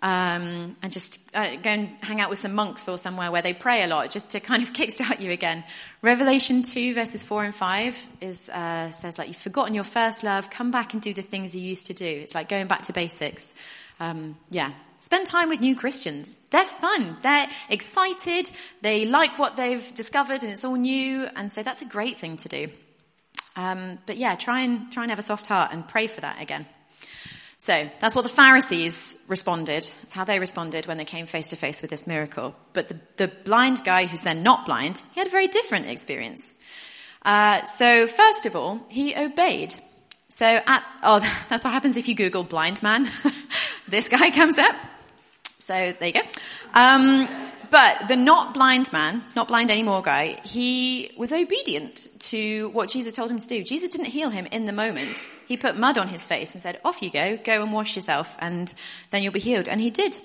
um, 0.00 0.76
and 0.82 0.92
just 0.92 1.20
uh, 1.32 1.56
go 1.56 1.70
and 1.70 1.88
hang 2.02 2.20
out 2.20 2.28
with 2.28 2.38
some 2.38 2.54
monks 2.54 2.88
or 2.88 2.98
somewhere 2.98 3.30
where 3.32 3.40
they 3.40 3.54
pray 3.54 3.82
a 3.82 3.86
lot, 3.86 4.10
just 4.10 4.32
to 4.32 4.40
kind 4.40 4.62
of 4.62 4.72
kickstart 4.72 5.20
you 5.20 5.30
again. 5.30 5.64
Revelation 6.02 6.62
two 6.62 6.94
verses 6.94 7.22
four 7.22 7.44
and 7.44 7.54
five 7.54 7.98
is 8.20 8.48
uh, 8.50 8.90
says 8.90 9.18
like 9.18 9.28
you've 9.28 9.36
forgotten 9.36 9.74
your 9.74 9.84
first 9.84 10.22
love, 10.22 10.50
come 10.50 10.70
back 10.70 10.92
and 10.92 11.00
do 11.00 11.14
the 11.14 11.22
things 11.22 11.56
you 11.56 11.62
used 11.62 11.86
to 11.86 11.94
do. 11.94 12.04
It's 12.04 12.34
like 12.34 12.48
going 12.48 12.66
back 12.66 12.82
to 12.82 12.92
basics. 12.92 13.54
Um, 13.98 14.36
yeah, 14.50 14.72
spend 15.06 15.24
time 15.24 15.48
with 15.48 15.60
new 15.60 15.76
Christians. 15.76 16.36
They're 16.50 16.64
fun. 16.64 17.16
They're 17.22 17.46
excited. 17.68 18.50
They 18.82 19.06
like 19.06 19.38
what 19.38 19.54
they've 19.56 19.94
discovered, 19.94 20.42
and 20.42 20.50
it's 20.50 20.64
all 20.64 20.74
new. 20.74 21.28
And 21.36 21.50
so 21.50 21.62
that's 21.62 21.80
a 21.80 21.84
great 21.84 22.18
thing 22.18 22.36
to 22.38 22.48
do. 22.48 22.68
Um, 23.54 24.00
but 24.06 24.16
yeah, 24.16 24.34
try 24.34 24.62
and 24.62 24.90
try 24.90 25.04
and 25.04 25.12
have 25.12 25.20
a 25.20 25.22
soft 25.22 25.46
heart 25.46 25.70
and 25.72 25.86
pray 25.86 26.08
for 26.08 26.20
that 26.22 26.42
again. 26.42 26.66
So 27.58 27.88
that's 28.00 28.16
what 28.16 28.22
the 28.22 28.28
Pharisees 28.42 29.16
responded. 29.28 29.84
That's 30.00 30.12
how 30.12 30.24
they 30.24 30.40
responded 30.40 30.86
when 30.88 30.98
they 30.98 31.04
came 31.04 31.26
face 31.26 31.50
to 31.50 31.56
face 31.56 31.82
with 31.82 31.90
this 31.92 32.08
miracle. 32.08 32.56
But 32.72 32.88
the, 32.88 32.98
the 33.16 33.28
blind 33.28 33.84
guy 33.84 34.06
who's 34.06 34.22
then 34.22 34.42
not 34.42 34.66
blind, 34.66 35.00
he 35.14 35.20
had 35.20 35.28
a 35.28 35.30
very 35.30 35.46
different 35.46 35.86
experience. 35.86 36.52
Uh, 37.22 37.62
so 37.62 38.08
first 38.08 38.44
of 38.46 38.56
all, 38.56 38.80
he 38.88 39.14
obeyed. 39.14 39.72
So 40.30 40.46
at, 40.46 40.84
oh, 41.04 41.20
that's 41.48 41.62
what 41.62 41.72
happens 41.72 41.96
if 41.96 42.08
you 42.08 42.16
Google 42.16 42.42
blind 42.42 42.82
man. 42.82 43.08
this 43.88 44.08
guy 44.08 44.32
comes 44.32 44.58
up. 44.58 44.74
So 45.66 45.92
there 45.98 46.08
you 46.08 46.12
go. 46.12 46.20
Um, 46.74 47.28
but 47.70 48.06
the 48.06 48.14
not 48.14 48.54
blind 48.54 48.92
man, 48.92 49.24
not 49.34 49.48
blind 49.48 49.68
anymore 49.68 50.00
guy, 50.00 50.40
he 50.44 51.10
was 51.16 51.32
obedient 51.32 52.06
to 52.20 52.68
what 52.68 52.88
Jesus 52.88 53.14
told 53.14 53.32
him 53.32 53.40
to 53.40 53.48
do. 53.48 53.64
Jesus 53.64 53.90
didn't 53.90 54.06
heal 54.06 54.30
him 54.30 54.46
in 54.46 54.66
the 54.66 54.72
moment. 54.72 55.28
He 55.48 55.56
put 55.56 55.76
mud 55.76 55.98
on 55.98 56.06
his 56.06 56.24
face 56.24 56.54
and 56.54 56.62
said, 56.62 56.80
off 56.84 57.02
you 57.02 57.10
go, 57.10 57.36
go 57.36 57.62
and 57.62 57.72
wash 57.72 57.96
yourself 57.96 58.32
and 58.38 58.72
then 59.10 59.24
you'll 59.24 59.32
be 59.32 59.40
healed. 59.40 59.68
And 59.68 59.80
he 59.80 59.90
did. 59.90 60.16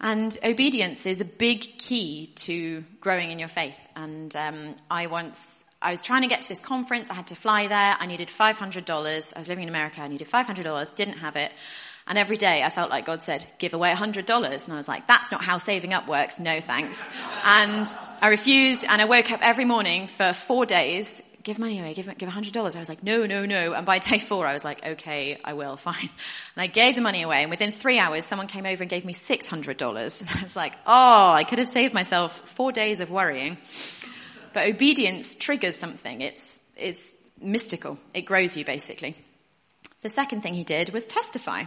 And 0.00 0.38
obedience 0.44 1.06
is 1.06 1.20
a 1.20 1.24
big 1.24 1.62
key 1.62 2.30
to 2.36 2.84
growing 3.00 3.32
in 3.32 3.40
your 3.40 3.48
faith. 3.48 3.78
And 3.96 4.34
um, 4.36 4.76
I 4.88 5.08
once, 5.08 5.64
I 5.82 5.90
was 5.90 6.02
trying 6.02 6.22
to 6.22 6.28
get 6.28 6.42
to 6.42 6.48
this 6.48 6.60
conference. 6.60 7.10
I 7.10 7.14
had 7.14 7.26
to 7.28 7.34
fly 7.34 7.66
there. 7.66 7.96
I 7.98 8.06
needed 8.06 8.28
$500. 8.28 9.32
I 9.34 9.38
was 9.40 9.48
living 9.48 9.64
in 9.64 9.68
America. 9.68 10.02
I 10.02 10.06
needed 10.06 10.28
$500. 10.28 10.94
Didn't 10.94 11.18
have 11.18 11.34
it. 11.34 11.50
And 12.08 12.18
every 12.18 12.36
day 12.36 12.62
I 12.62 12.70
felt 12.70 12.90
like 12.90 13.04
God 13.04 13.22
said, 13.22 13.46
give 13.58 13.74
away 13.74 13.92
$100. 13.92 14.64
And 14.64 14.72
I 14.72 14.76
was 14.76 14.88
like, 14.88 15.06
that's 15.06 15.30
not 15.30 15.44
how 15.44 15.58
saving 15.58 15.92
up 15.92 16.08
works. 16.08 16.40
No 16.40 16.60
thanks. 16.60 17.08
And 17.44 17.86
I 18.20 18.28
refused 18.28 18.84
and 18.88 19.00
I 19.00 19.04
woke 19.04 19.30
up 19.30 19.40
every 19.46 19.66
morning 19.66 20.06
for 20.06 20.32
four 20.32 20.66
days 20.66 21.22
give 21.48 21.58
money 21.58 21.80
away, 21.80 21.94
give, 21.94 22.06
give 22.18 22.28
$100. 22.28 22.76
I 22.76 22.78
was 22.78 22.90
like, 22.90 23.02
no, 23.02 23.24
no, 23.24 23.46
no. 23.46 23.72
And 23.72 23.86
by 23.86 23.98
day 24.00 24.18
four, 24.18 24.46
I 24.46 24.52
was 24.52 24.66
like, 24.66 24.86
okay, 24.86 25.38
I 25.42 25.54
will, 25.54 25.76
fine. 25.88 26.10
And 26.54 26.62
I 26.62 26.66
gave 26.66 26.94
the 26.94 27.00
money 27.00 27.22
away. 27.22 27.42
And 27.42 27.50
within 27.50 27.70
three 27.70 27.98
hours, 27.98 28.26
someone 28.26 28.48
came 28.48 28.66
over 28.66 28.82
and 28.82 28.90
gave 28.90 29.04
me 29.04 29.14
$600. 29.14 30.20
And 30.20 30.30
I 30.38 30.42
was 30.42 30.54
like, 30.54 30.74
oh, 30.86 31.32
I 31.32 31.44
could 31.44 31.58
have 31.58 31.68
saved 31.68 31.94
myself 31.94 32.40
four 32.50 32.70
days 32.70 33.00
of 33.00 33.10
worrying. 33.10 33.56
But 34.52 34.68
obedience 34.68 35.34
triggers 35.34 35.76
something. 35.76 36.20
It's, 36.20 36.58
it's 36.76 37.02
mystical. 37.40 37.98
It 38.12 38.22
grows 38.22 38.54
you, 38.54 38.66
basically. 38.66 39.16
The 40.02 40.10
second 40.10 40.42
thing 40.42 40.52
he 40.52 40.64
did 40.64 40.90
was 40.90 41.06
testify. 41.06 41.64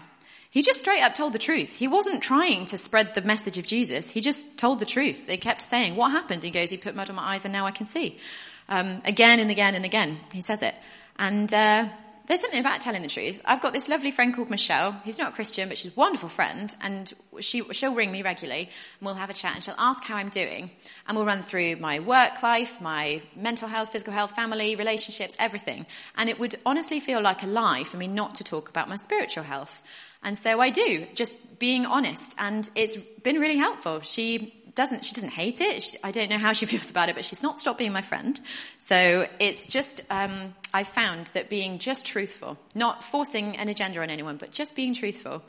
He 0.51 0.61
just 0.61 0.81
straight 0.81 1.01
up 1.01 1.15
told 1.15 1.31
the 1.31 1.39
truth. 1.39 1.77
He 1.77 1.87
wasn't 1.87 2.21
trying 2.21 2.65
to 2.67 2.77
spread 2.77 3.15
the 3.15 3.21
message 3.21 3.57
of 3.57 3.65
Jesus. 3.65 4.09
He 4.09 4.19
just 4.19 4.57
told 4.57 4.79
the 4.79 4.85
truth. 4.85 5.25
They 5.25 5.37
kept 5.37 5.61
saying, 5.61 5.95
what 5.95 6.11
happened? 6.11 6.43
He 6.43 6.51
goes, 6.51 6.69
he 6.69 6.77
put 6.77 6.93
mud 6.93 7.09
on 7.09 7.15
my 7.15 7.23
eyes 7.23 7.45
and 7.45 7.53
now 7.53 7.65
I 7.65 7.71
can 7.71 7.85
see. 7.85 8.19
Um, 8.67 9.01
again 9.05 9.39
and 9.39 9.49
again 9.49 9.75
and 9.75 9.85
again, 9.85 10.19
he 10.33 10.41
says 10.41 10.61
it. 10.61 10.75
And 11.17 11.51
uh, 11.53 11.87
there's 12.27 12.41
something 12.41 12.59
about 12.59 12.81
telling 12.81 13.01
the 13.01 13.07
truth. 13.07 13.41
I've 13.45 13.61
got 13.61 13.73
this 13.73 13.87
lovely 13.87 14.11
friend 14.11 14.33
called 14.35 14.49
Michelle, 14.49 14.91
who's 14.91 15.17
not 15.17 15.31
a 15.31 15.35
Christian, 15.35 15.69
but 15.69 15.77
she's 15.77 15.91
a 15.91 15.99
wonderful 15.99 16.29
friend, 16.29 16.73
and 16.81 17.13
she, 17.39 17.61
she'll 17.71 17.93
ring 17.93 18.11
me 18.11 18.21
regularly, 18.21 18.61
and 18.61 19.05
we'll 19.05 19.15
have 19.15 19.29
a 19.29 19.33
chat, 19.33 19.55
and 19.55 19.63
she'll 19.63 19.75
ask 19.77 20.03
how 20.03 20.15
I'm 20.15 20.29
doing, 20.29 20.71
and 21.07 21.17
we'll 21.17 21.25
run 21.25 21.41
through 21.41 21.75
my 21.77 21.99
work 21.99 22.41
life, 22.41 22.79
my 22.79 23.21
mental 23.35 23.67
health, 23.67 23.91
physical 23.91 24.13
health, 24.13 24.31
family, 24.31 24.75
relationships, 24.75 25.35
everything. 25.39 25.85
And 26.15 26.29
it 26.29 26.39
would 26.39 26.55
honestly 26.65 26.99
feel 26.99 27.21
like 27.21 27.43
a 27.43 27.47
lie 27.47 27.83
for 27.83 27.97
me 27.97 28.07
not 28.07 28.35
to 28.35 28.43
talk 28.43 28.69
about 28.69 28.87
my 28.87 28.95
spiritual 28.95 29.43
health. 29.43 29.83
And 30.23 30.37
so 30.37 30.61
I 30.61 30.69
do, 30.69 31.07
just 31.13 31.59
being 31.59 31.85
honest, 31.85 32.35
and 32.37 32.69
it's 32.75 32.95
been 32.95 33.39
really 33.39 33.57
helpful. 33.57 34.01
She 34.01 34.61
doesn't, 34.75 35.03
she 35.05 35.13
doesn't 35.13 35.31
hate 35.31 35.61
it. 35.61 35.83
She, 35.83 35.97
I 36.03 36.11
don't 36.11 36.29
know 36.29 36.37
how 36.37 36.53
she 36.53 36.65
feels 36.67 36.89
about 36.89 37.09
it, 37.09 37.15
but 37.15 37.25
she's 37.25 37.43
not 37.43 37.59
stopped 37.59 37.79
being 37.79 37.91
my 37.91 38.01
friend. 38.01 38.39
So 38.77 39.27
it's 39.39 39.65
just, 39.67 40.01
um, 40.09 40.55
I 40.73 40.83
found 40.83 41.27
that 41.27 41.49
being 41.49 41.79
just 41.79 42.05
truthful, 42.05 42.57
not 42.75 43.03
forcing 43.03 43.57
an 43.57 43.69
agenda 43.69 44.01
on 44.01 44.09
anyone, 44.09 44.37
but 44.37 44.51
just 44.51 44.75
being 44.75 44.93
truthful 44.93 45.43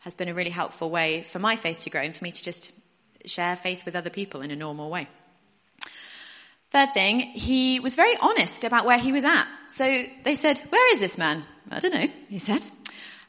has 0.00 0.14
been 0.14 0.28
a 0.28 0.34
really 0.34 0.50
helpful 0.50 0.90
way 0.90 1.22
for 1.24 1.38
my 1.38 1.56
faith 1.56 1.82
to 1.82 1.90
grow 1.90 2.02
and 2.02 2.14
for 2.14 2.22
me 2.22 2.32
to 2.32 2.42
just 2.42 2.72
share 3.24 3.56
faith 3.56 3.84
with 3.84 3.96
other 3.96 4.10
people 4.10 4.40
in 4.40 4.50
a 4.50 4.56
normal 4.56 4.90
way. 4.90 5.08
Third 6.70 6.92
thing, 6.94 7.20
he 7.20 7.80
was 7.80 7.96
very 7.96 8.16
honest 8.20 8.64
about 8.64 8.84
where 8.86 8.98
he 8.98 9.12
was 9.12 9.24
at. 9.24 9.46
So 9.68 10.04
they 10.24 10.34
said, 10.34 10.58
where 10.68 10.92
is 10.92 10.98
this 10.98 11.16
man? 11.16 11.44
I 11.70 11.80
don't 11.80 11.94
know, 11.94 12.08
he 12.28 12.38
said. 12.38 12.62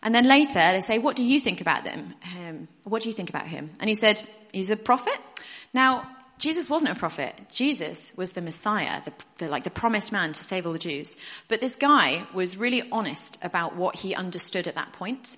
And 0.02 0.14
then 0.14 0.28
later 0.28 0.60
they 0.60 0.82
say, 0.82 1.00
what 1.00 1.16
do 1.16 1.24
you 1.24 1.40
think 1.40 1.62
about 1.62 1.84
them? 1.84 2.14
Um, 2.38 2.68
what 2.84 3.02
do 3.02 3.10
you 3.10 3.16
think 3.16 3.30
about 3.30 3.48
him? 3.48 3.72
And 3.80 3.90
he 3.90 3.96
said, 3.96 4.22
he's 4.52 4.70
a 4.70 4.78
prophet. 4.78 5.18
Now, 5.74 6.10
Jesus 6.38 6.70
wasn't 6.70 6.92
a 6.92 7.00
prophet. 7.00 7.34
Jesus 7.52 8.14
was 8.16 8.32
the 8.32 8.42
Messiah, 8.42 9.02
the, 9.04 9.14
the, 9.40 9.48
like 9.48 9.64
the 9.64 9.72
promised 9.72 10.12
man 10.12 10.34
to 10.34 10.44
save 10.44 10.68
all 10.68 10.74
the 10.74 10.80
Jews. 10.80 11.16
But 11.48 11.62
this 11.62 11.76
guy 11.76 12.26
was 12.34 12.58
really 12.58 12.84
honest 12.92 13.40
about 13.42 13.76
what 13.76 13.96
he 13.96 14.14
understood 14.14 14.68
at 14.68 14.76
that 14.76 14.94
point. 14.94 15.36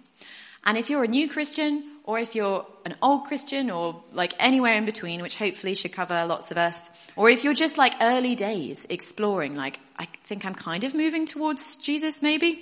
And 0.66 0.78
if 0.78 0.90
you're 0.90 1.06
a 1.06 1.08
new 1.08 1.30
Christian, 1.30 1.90
or 2.04 2.20
if 2.20 2.36
you're 2.36 2.66
an 2.86 2.96
old 3.02 3.26
Christian, 3.26 3.72
or 3.72 4.04
like 4.12 4.34
anywhere 4.40 4.74
in 4.74 4.84
between, 4.84 5.22
which 5.22 5.36
hopefully 5.36 5.74
should 5.74 5.94
cover 5.94 6.26
lots 6.26 6.52
of 6.52 6.58
us, 6.58 6.90
or 7.16 7.30
if 7.30 7.46
you're 7.46 7.54
just 7.54 7.78
like 7.78 7.94
early 8.02 8.36
days 8.36 8.86
exploring, 8.90 9.56
like 9.56 9.80
I 9.98 10.06
think 10.26 10.46
I'm 10.46 10.56
kind 10.56 10.84
of 10.84 10.94
moving 10.94 11.26
towards 11.26 11.76
Jesus, 11.76 12.22
maybe. 12.22 12.62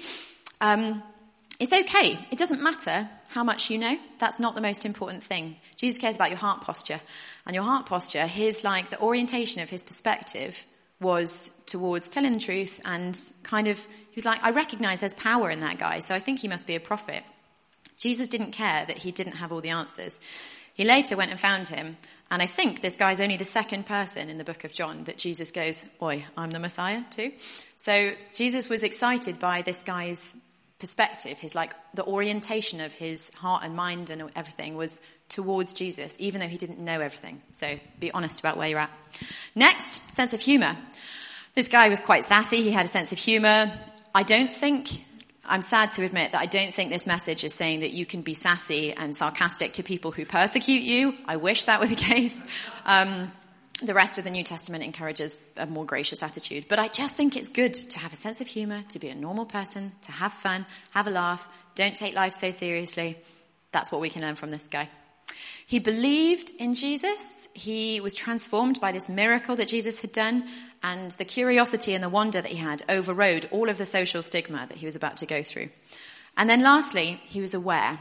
Um, 0.62 1.02
it's 1.60 1.74
okay. 1.74 2.20
It 2.32 2.38
doesn't 2.38 2.62
matter 2.62 3.10
how 3.30 3.44
much 3.44 3.70
you 3.70 3.78
know. 3.78 3.98
That's 4.20 4.40
not 4.40 4.56
the 4.56 4.62
most 4.62 4.86
important 4.86 5.24
thing. 5.24 5.58
Jesus 5.76 6.00
cares 6.00 6.16
about 6.16 6.30
your 6.30 6.38
heart 6.38 6.62
posture. 6.62 7.02
And 7.46 7.56
your 7.56 7.64
heart 7.64 7.86
posture, 7.86 8.28
his 8.28 8.64
like 8.64 8.90
the 8.90 9.00
orientation 9.00 9.62
of 9.62 9.70
his 9.70 9.84
perspective 9.84 10.64
was 11.00 11.50
towards 11.66 12.10
telling 12.10 12.34
the 12.34 12.40
truth 12.40 12.82
and 12.86 13.20
kind 13.44 13.68
of, 13.68 13.80
he 13.80 14.16
was 14.16 14.26
like, 14.26 14.44
I 14.44 14.52
recognize 14.52 15.00
there's 15.00 15.14
power 15.14 15.50
in 15.50 15.60
that 15.62 15.78
guy, 15.78 16.00
so 16.00 16.16
I 16.16 16.20
think 16.20 16.40
he 16.40 16.48
must 16.48 16.68
be 16.68 16.76
a 16.76 16.80
prophet. 16.80 17.24
Jesus 17.98 18.30
didn't 18.30 18.52
care 18.52 18.86
that 18.86 18.98
he 18.98 19.12
didn't 19.12 19.34
have 19.34 19.52
all 19.52 19.62
the 19.62 19.70
answers. 19.70 20.20
He 20.74 20.84
later 20.84 21.16
went 21.16 21.32
and 21.32 21.40
found 21.40 21.68
him, 21.68 21.98
and 22.30 22.42
I 22.42 22.46
think 22.46 22.82
this 22.82 22.98
guy's 22.98 23.20
only 23.20 23.38
the 23.38 23.46
second 23.46 23.86
person 23.86 24.30
in 24.30 24.38
the 24.38 24.44
book 24.44 24.64
of 24.64 24.74
John 24.74 25.06
that 25.06 25.18
Jesus 25.18 25.52
goes, 25.52 25.86
Oi, 26.02 26.26
I'm 26.36 26.52
the 26.52 26.60
Messiah 26.60 27.04
too. 27.10 27.32
So 27.76 28.12
Jesus 28.34 28.70
was 28.70 28.84
excited 28.84 29.40
by 29.40 29.62
this 29.62 29.84
guy's 29.84 30.36
perspective, 30.80 31.40
his 31.40 31.56
like 31.56 31.74
the 31.94 32.06
orientation 32.06 32.82
of 32.82 32.94
his 32.94 33.30
heart 33.36 33.64
and 33.64 33.76
mind 33.76 34.10
and 34.10 34.30
everything 34.36 34.76
was 34.76 35.00
towards 35.30 35.74
Jesus, 35.74 36.16
even 36.20 36.40
though 36.40 36.48
he 36.48 36.58
didn't 36.58 36.80
know 36.80 37.02
everything. 37.02 37.42
So 37.52 37.80
be 38.00 38.12
honest 38.12 38.40
about 38.40 38.58
where 38.58 38.68
you're 38.68 38.80
at. 38.80 38.92
Next, 39.56 40.02
sense 40.16 40.34
of 40.34 40.42
humor. 40.42 40.78
This 41.56 41.68
guy 41.68 41.90
was 41.90 42.00
quite 42.00 42.24
sassy. 42.26 42.62
He 42.62 42.72
had 42.72 42.86
a 42.86 42.90
sense 42.90 43.12
of 43.12 43.18
humor. 43.18 43.74
I 44.14 44.24
don't 44.24 44.54
think, 44.54 44.90
I'm 45.44 45.64
sad 45.64 45.92
to 45.92 46.04
admit 46.04 46.34
that 46.34 46.42
I 46.42 46.46
don't 46.46 46.74
think 46.74 46.92
this 46.92 47.08
message 47.08 47.44
is 47.44 47.54
saying 47.54 47.80
that 47.80 47.92
you 47.92 48.06
can 48.06 48.22
be 48.22 48.36
sassy 48.36 48.94
and 48.94 49.16
sarcastic 49.16 49.74
to 49.74 49.84
people 49.84 50.12
who 50.12 50.26
persecute 50.26 50.84
you. 50.84 51.16
I 51.26 51.38
wish 51.38 51.64
that 51.66 51.80
were 51.80 51.88
the 51.88 51.96
case. 52.14 52.44
Um, 52.86 53.32
the 53.82 53.94
rest 53.94 54.18
of 54.18 54.24
the 54.24 54.32
New 54.32 54.44
Testament 54.44 54.84
encourages 54.84 55.38
a 55.56 55.68
more 55.68 55.86
gracious 55.86 56.24
attitude. 56.24 56.66
But 56.68 56.80
I 56.80 56.88
just 56.88 57.16
think 57.16 57.36
it's 57.36 57.50
good 57.50 57.74
to 57.74 58.00
have 58.00 58.14
a 58.14 58.16
sense 58.16 58.42
of 58.42 58.48
humor, 58.48 58.84
to 58.90 59.00
be 59.00 59.10
a 59.10 59.16
normal 59.16 59.46
person, 59.46 59.92
to 60.04 60.12
have 60.12 60.34
fun, 60.34 60.66
have 60.92 61.08
a 61.08 61.12
laugh, 61.12 61.48
don't 61.76 61.96
take 61.96 62.16
life 62.16 62.34
so 62.34 62.52
seriously. 62.52 63.18
That's 63.72 63.92
what 63.92 64.02
we 64.02 64.10
can 64.10 64.24
learn 64.24 64.36
from 64.36 64.52
this 64.52 64.68
guy. 64.68 64.90
He 65.68 65.80
believed 65.80 66.52
in 66.58 66.74
Jesus. 66.74 67.48
He 67.54 68.00
was 68.00 68.16
transformed 68.16 68.80
by 68.80 68.92
this 68.92 69.10
miracle 69.10 69.56
that 69.58 69.68
Jesus 69.68 70.00
had 70.00 70.12
done. 70.12 70.46
And 70.82 71.12
the 71.12 71.26
curiosity 71.26 71.94
and 71.94 72.04
the 72.04 72.10
wonder 72.10 72.42
that 72.42 72.52
he 72.52 72.58
had 72.58 72.84
overrode 72.88 73.48
all 73.52 73.70
of 73.70 73.78
the 73.78 73.86
social 73.86 74.24
stigma 74.24 74.66
that 74.70 74.78
he 74.78 74.86
was 74.86 74.96
about 74.96 75.18
to 75.18 75.26
go 75.26 75.44
through. 75.44 75.70
And 76.38 76.50
then 76.50 76.62
lastly, 76.62 77.20
he 77.26 77.42
was 77.42 77.54
aware 77.54 78.00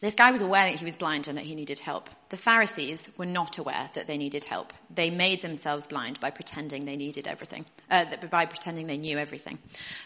this 0.00 0.14
guy 0.14 0.30
was 0.30 0.40
aware 0.40 0.70
that 0.70 0.78
he 0.78 0.84
was 0.84 0.96
blind 0.96 1.28
and 1.28 1.38
that 1.38 1.44
he 1.44 1.54
needed 1.54 1.78
help. 1.78 2.10
The 2.28 2.36
Pharisees 2.36 3.10
were 3.16 3.26
not 3.26 3.58
aware 3.58 3.90
that 3.94 4.06
they 4.06 4.18
needed 4.18 4.44
help. 4.44 4.72
They 4.94 5.10
made 5.10 5.42
themselves 5.42 5.86
blind 5.86 6.20
by 6.20 6.30
pretending 6.30 6.84
they 6.84 6.96
needed 6.96 7.26
everything, 7.26 7.64
uh, 7.90 8.04
by 8.30 8.46
pretending 8.46 8.86
they 8.86 8.98
knew 8.98 9.18
everything. 9.18 9.58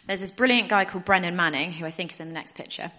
There's 0.06 0.20
this 0.20 0.30
brilliant 0.30 0.68
guy 0.68 0.85
called 0.85 1.04
Brennan 1.04 1.37
Manning, 1.37 1.73
who 1.73 1.87
I 1.87 1.90
think 1.90 2.12
is 2.12 2.20
in 2.20 2.28
the 2.28 2.35
next 2.35 2.56
picture. 2.56 2.92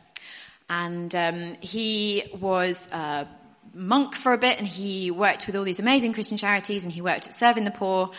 And 0.69 1.13
um, 1.15 1.57
he 1.61 2.23
was 2.39 2.87
a 2.91 3.27
monk 3.73 4.15
for 4.15 4.33
a 4.33 4.37
bit 4.37 4.57
and 4.57 4.67
he 4.67 5.11
worked 5.11 5.47
with 5.47 5.55
all 5.55 5.63
these 5.63 5.79
amazing 5.79 6.13
Christian 6.13 6.37
charities 6.37 6.83
and 6.83 6.93
he 6.93 7.01
worked 7.01 7.27
at 7.27 7.33
serving 7.33 7.63
the 7.63 7.71
poor. 7.71 8.11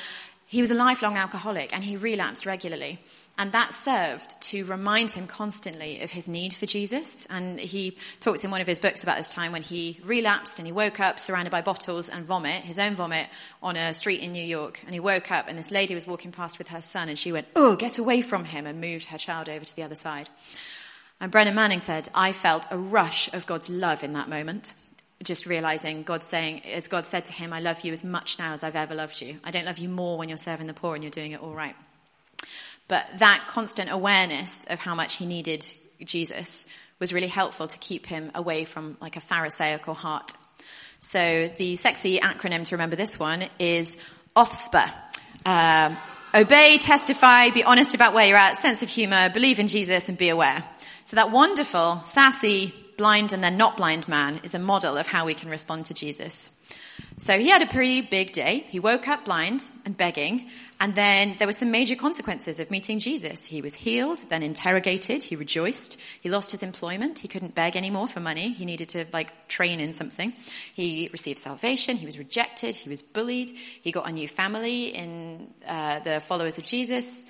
He 0.46 0.60
was 0.60 0.70
a 0.70 0.74
lifelong 0.74 1.16
alcoholic 1.16 1.74
and 1.74 1.82
he 1.82 1.96
relapsed 1.96 2.46
regularly. 2.46 2.98
And 3.38 3.52
that 3.52 3.72
served 3.72 4.40
to 4.42 4.64
remind 4.66 5.10
him 5.10 5.26
constantly 5.26 6.02
of 6.02 6.10
his 6.10 6.28
need 6.28 6.52
for 6.52 6.66
Jesus. 6.66 7.26
And 7.26 7.58
he 7.58 7.96
talks 8.20 8.44
in 8.44 8.50
one 8.50 8.60
of 8.60 8.66
his 8.66 8.78
books 8.78 9.02
about 9.02 9.16
this 9.16 9.30
time 9.30 9.52
when 9.52 9.62
he 9.62 9.98
relapsed 10.04 10.58
and 10.58 10.66
he 10.66 10.72
woke 10.72 11.00
up 11.00 11.18
surrounded 11.18 11.50
by 11.50 11.62
bottles 11.62 12.08
and 12.08 12.26
vomit, 12.26 12.62
his 12.62 12.78
own 12.78 12.94
vomit, 12.94 13.26
on 13.62 13.76
a 13.76 13.94
street 13.94 14.20
in 14.20 14.32
New 14.32 14.44
York. 14.44 14.80
And 14.84 14.92
he 14.92 15.00
woke 15.00 15.30
up 15.30 15.48
and 15.48 15.58
this 15.58 15.70
lady 15.70 15.94
was 15.94 16.06
walking 16.06 16.30
past 16.30 16.58
with 16.58 16.68
her 16.68 16.82
son 16.82 17.08
and 17.08 17.18
she 17.18 17.32
went, 17.32 17.48
oh, 17.56 17.74
get 17.74 17.98
away 17.98 18.20
from 18.20 18.44
him 18.44 18.66
and 18.66 18.80
moved 18.80 19.06
her 19.06 19.18
child 19.18 19.48
over 19.48 19.64
to 19.64 19.76
the 19.76 19.82
other 19.82 19.96
side. 19.96 20.28
And 21.18 21.32
Brennan 21.32 21.54
Manning 21.54 21.80
said, 21.80 22.08
I 22.14 22.32
felt 22.32 22.66
a 22.70 22.76
rush 22.76 23.32
of 23.32 23.46
God's 23.46 23.68
love 23.68 24.04
in 24.04 24.12
that 24.12 24.28
moment. 24.28 24.74
Just 25.22 25.46
realizing 25.46 26.02
God 26.02 26.22
saying, 26.22 26.66
as 26.66 26.88
God 26.88 27.06
said 27.06 27.26
to 27.26 27.32
him, 27.32 27.52
I 27.52 27.60
love 27.60 27.80
you 27.80 27.92
as 27.92 28.04
much 28.04 28.38
now 28.38 28.52
as 28.52 28.62
I've 28.62 28.76
ever 28.76 28.94
loved 28.94 29.22
you. 29.22 29.38
I 29.42 29.52
don't 29.52 29.64
love 29.64 29.78
you 29.78 29.88
more 29.88 30.18
when 30.18 30.28
you're 30.28 30.36
serving 30.36 30.66
the 30.66 30.74
poor 30.74 30.94
and 30.94 31.02
you're 31.02 31.10
doing 31.12 31.32
it 31.32 31.40
all 31.40 31.54
right. 31.54 31.76
But 32.88 33.06
that 33.18 33.46
constant 33.48 33.90
awareness 33.90 34.60
of 34.68 34.78
how 34.78 34.94
much 34.94 35.16
he 35.16 35.26
needed 35.26 35.70
Jesus 36.04 36.66
was 36.98 37.12
really 37.12 37.28
helpful 37.28 37.66
to 37.66 37.78
keep 37.78 38.06
him 38.06 38.30
away 38.34 38.64
from 38.64 38.96
like 39.00 39.16
a 39.16 39.20
pharisaical 39.20 39.94
heart. 39.94 40.32
So 41.00 41.50
the 41.56 41.74
sexy 41.74 42.20
acronym 42.20 42.64
to 42.68 42.76
remember 42.76 42.94
this 42.94 43.18
one 43.18 43.44
is 43.58 43.96
OTHSPA. 44.36 44.92
Um, 45.44 45.96
obey, 46.32 46.78
testify, 46.78 47.50
be 47.50 47.64
honest 47.64 47.96
about 47.96 48.14
where 48.14 48.28
you're 48.28 48.36
at, 48.36 48.58
sense 48.58 48.84
of 48.84 48.88
humor, 48.88 49.30
believe 49.30 49.58
in 49.58 49.66
Jesus 49.66 50.08
and 50.08 50.16
be 50.16 50.28
aware. 50.28 50.62
So 51.06 51.16
that 51.16 51.32
wonderful, 51.32 52.02
sassy, 52.04 52.72
blind 52.96 53.32
and 53.32 53.42
then 53.42 53.56
not 53.56 53.76
blind 53.76 54.06
man 54.06 54.40
is 54.44 54.54
a 54.54 54.60
model 54.60 54.96
of 54.96 55.08
how 55.08 55.26
we 55.26 55.34
can 55.34 55.50
respond 55.50 55.86
to 55.86 55.94
Jesus. 55.94 56.51
So 57.18 57.38
he 57.38 57.48
had 57.50 57.62
a 57.62 57.66
pretty 57.66 58.00
big 58.00 58.32
day. 58.32 58.66
He 58.68 58.80
woke 58.80 59.06
up 59.06 59.24
blind 59.24 59.70
and 59.84 59.96
begging, 59.96 60.50
and 60.80 60.96
then 60.96 61.36
there 61.38 61.46
were 61.46 61.52
some 61.52 61.70
major 61.70 61.94
consequences 61.94 62.58
of 62.58 62.68
meeting 62.68 62.98
Jesus. 62.98 63.44
He 63.44 63.62
was 63.62 63.72
healed, 63.72 64.24
then 64.28 64.42
interrogated, 64.42 65.22
he 65.22 65.36
rejoiced. 65.36 65.96
He 66.20 66.28
lost 66.28 66.50
his 66.50 66.64
employment. 66.64 67.20
He 67.20 67.28
couldn't 67.28 67.54
beg 67.54 67.76
anymore 67.76 68.08
for 68.08 68.18
money. 68.18 68.50
He 68.52 68.64
needed 68.64 68.88
to 68.88 69.04
like 69.12 69.46
train 69.46 69.78
in 69.78 69.92
something. 69.92 70.32
He 70.74 71.08
received 71.12 71.38
salvation. 71.38 71.96
He 71.96 72.06
was 72.06 72.18
rejected. 72.18 72.74
He 72.74 72.88
was 72.88 73.00
bullied. 73.00 73.50
He 73.50 73.92
got 73.92 74.08
a 74.08 74.12
new 74.12 74.26
family 74.26 74.86
in 74.86 75.54
uh, 75.64 76.00
the 76.00 76.18
followers 76.18 76.58
of 76.58 76.64
Jesus. 76.64 77.24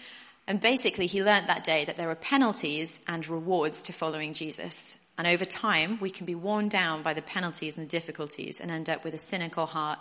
And 0.47 0.59
basically 0.59 1.07
he 1.07 1.23
learned 1.23 1.49
that 1.49 1.65
day 1.65 1.85
that 1.85 1.99
there 1.99 2.09
are 2.09 2.15
penalties 2.15 2.99
and 3.07 3.29
rewards 3.29 3.83
to 3.83 3.93
following 3.93 4.33
Jesus. 4.33 4.97
And 5.19 5.27
over 5.27 5.45
time, 5.45 5.99
we 6.01 6.11
can 6.11 6.27
be 6.27 6.35
worn 6.35 6.69
down 6.69 7.03
by 7.03 7.15
the 7.15 7.23
penalties 7.23 7.77
and 7.77 7.87
the 7.87 7.91
difficulties 7.91 8.61
and 8.61 8.71
end 8.71 8.89
up 8.89 9.05
with 9.05 9.15
a 9.15 9.19
cynical 9.19 9.67
heart 9.67 9.99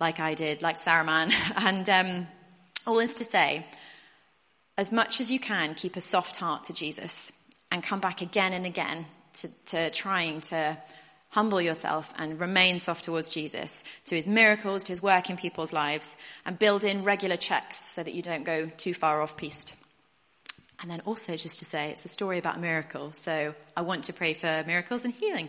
like 0.00 0.18
I 0.18 0.34
did, 0.34 0.62
like 0.62 0.76
Saruman. 0.78 1.32
And 1.56 1.88
um, 1.88 2.26
all 2.86 2.96
this 2.96 3.16
to 3.16 3.24
say, 3.24 3.64
as 4.76 4.90
much 4.90 5.20
as 5.20 5.30
you 5.30 5.38
can, 5.38 5.74
keep 5.74 5.96
a 5.96 6.00
soft 6.00 6.36
heart 6.36 6.64
to 6.64 6.72
Jesus 6.72 7.32
and 7.70 7.82
come 7.82 8.00
back 8.00 8.20
again 8.20 8.52
and 8.52 8.66
again 8.66 9.06
to, 9.34 9.48
to 9.66 9.90
trying 9.90 10.40
to 10.40 10.76
humble 11.30 11.60
yourself 11.60 12.12
and 12.18 12.38
remain 12.38 12.78
soft 12.78 13.04
towards 13.04 13.30
Jesus, 13.30 13.84
to 14.04 14.14
his 14.14 14.26
miracles, 14.26 14.84
to 14.84 14.92
his 14.92 15.02
work 15.02 15.30
in 15.30 15.36
people's 15.36 15.72
lives, 15.72 16.16
and 16.44 16.58
build 16.58 16.84
in 16.84 17.04
regular 17.04 17.38
checks 17.38 17.94
so 17.94 18.02
that 18.02 18.12
you 18.12 18.22
don't 18.22 18.44
go 18.44 18.66
too 18.76 18.92
far 18.92 19.22
off 19.22 19.36
piste. 19.36 19.74
And 20.82 20.90
then 20.90 21.00
also 21.04 21.36
just 21.36 21.60
to 21.60 21.64
say, 21.64 21.90
it's 21.90 22.04
a 22.04 22.08
story 22.08 22.38
about 22.38 22.56
a 22.56 22.60
miracle. 22.60 23.12
So 23.12 23.54
I 23.76 23.82
want 23.82 24.04
to 24.04 24.12
pray 24.12 24.34
for 24.34 24.64
miracles 24.66 25.04
and 25.04 25.14
healing. 25.14 25.48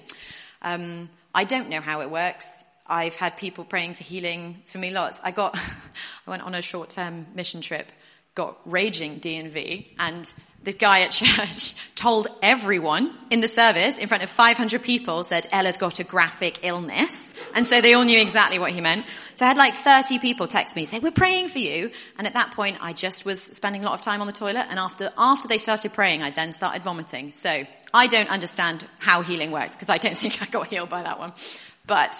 Um, 0.61 1.09
I 1.33 1.43
don't 1.43 1.69
know 1.69 1.81
how 1.81 2.01
it 2.01 2.11
works. 2.11 2.63
I've 2.85 3.15
had 3.15 3.37
people 3.37 3.65
praying 3.65 3.95
for 3.95 4.03
healing 4.03 4.61
for 4.65 4.77
me 4.77 4.91
lots. 4.91 5.19
I 5.23 5.31
got, 5.31 5.57
I 6.27 6.29
went 6.29 6.43
on 6.43 6.53
a 6.53 6.61
short-term 6.61 7.25
mission 7.33 7.61
trip, 7.61 7.91
got 8.35 8.59
raging 8.65 9.19
DNV, 9.19 9.87
and 9.99 10.33
this 10.63 10.75
guy 10.75 11.01
at 11.01 11.11
church 11.11 11.75
told 11.95 12.27
everyone 12.41 13.15
in 13.29 13.41
the 13.41 13.47
service 13.47 13.97
in 13.97 14.07
front 14.07 14.23
of 14.23 14.29
500 14.29 14.81
people 14.81 15.23
said 15.23 15.47
Ella's 15.51 15.77
got 15.77 15.99
a 15.99 16.03
graphic 16.03 16.59
illness. 16.63 17.33
And 17.53 17.67
so 17.67 17.81
they 17.81 17.93
all 17.93 18.03
knew 18.03 18.19
exactly 18.19 18.59
what 18.59 18.71
he 18.71 18.81
meant. 18.81 19.05
So 19.35 19.45
I 19.45 19.49
had 19.49 19.57
like 19.57 19.75
30 19.75 20.19
people 20.19 20.47
text 20.47 20.75
me 20.75 20.85
say, 20.85 20.99
we're 20.99 21.11
praying 21.11 21.49
for 21.49 21.59
you. 21.59 21.91
And 22.17 22.27
at 22.27 22.33
that 22.33 22.51
point, 22.51 22.77
I 22.81 22.93
just 22.93 23.25
was 23.25 23.41
spending 23.41 23.83
a 23.83 23.85
lot 23.85 23.93
of 23.95 24.01
time 24.01 24.21
on 24.21 24.27
the 24.27 24.33
toilet. 24.33 24.65
And 24.69 24.79
after, 24.79 25.11
after 25.17 25.47
they 25.47 25.57
started 25.57 25.93
praying, 25.93 26.21
I 26.21 26.29
then 26.29 26.51
started 26.51 26.83
vomiting. 26.83 27.31
So 27.31 27.65
I 27.93 28.07
don't 28.07 28.29
understand 28.29 28.87
how 28.99 29.21
healing 29.21 29.51
works 29.51 29.75
because 29.75 29.89
I 29.89 29.97
don't 29.97 30.17
think 30.17 30.41
I 30.41 30.45
got 30.45 30.67
healed 30.67 30.89
by 30.89 31.03
that 31.03 31.19
one. 31.19 31.33
But 31.85 32.15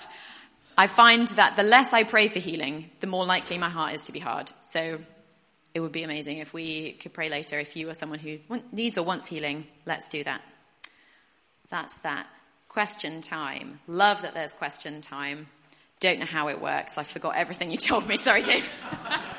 I 0.78 0.88
find 0.88 1.28
that 1.30 1.56
the 1.56 1.64
less 1.64 1.94
I 1.94 2.04
pray 2.04 2.28
for 2.28 2.40
healing, 2.40 2.90
the 3.00 3.08
more 3.08 3.26
likely 3.26 3.58
my 3.58 3.70
heart 3.70 3.94
is 3.94 4.06
to 4.06 4.12
be 4.12 4.20
hard. 4.20 4.52
So 4.64 5.00
it 5.74 5.80
would 5.80 5.92
be 5.92 6.04
amazing 6.04 6.38
if 6.38 6.54
we 6.54 6.94
could 6.94 7.14
pray 7.14 7.30
later. 7.30 7.60
If 7.60 7.76
you 7.76 7.90
are 7.90 7.94
someone 7.94 8.20
who 8.20 8.38
needs 8.72 8.98
or 8.98 9.04
wants 9.04 9.28
healing, 9.28 9.66
let's 9.86 10.08
do 10.08 10.24
that. 10.24 10.42
That's 11.70 11.98
that. 12.00 12.28
Question 12.70 13.22
time. 13.22 13.80
Love 13.88 14.22
that 14.22 14.34
there's 14.34 14.54
question 14.54 15.02
time. 15.02 15.48
Don't 16.00 16.20
know 16.20 16.26
how 16.26 16.50
it 16.50 16.62
works. 16.62 16.98
I 16.98 17.04
forgot 17.04 17.36
everything 17.36 17.72
you 17.72 17.78
told 17.78 18.08
me. 18.08 18.18
Sorry, 18.18 18.42
Dave. 18.42 18.70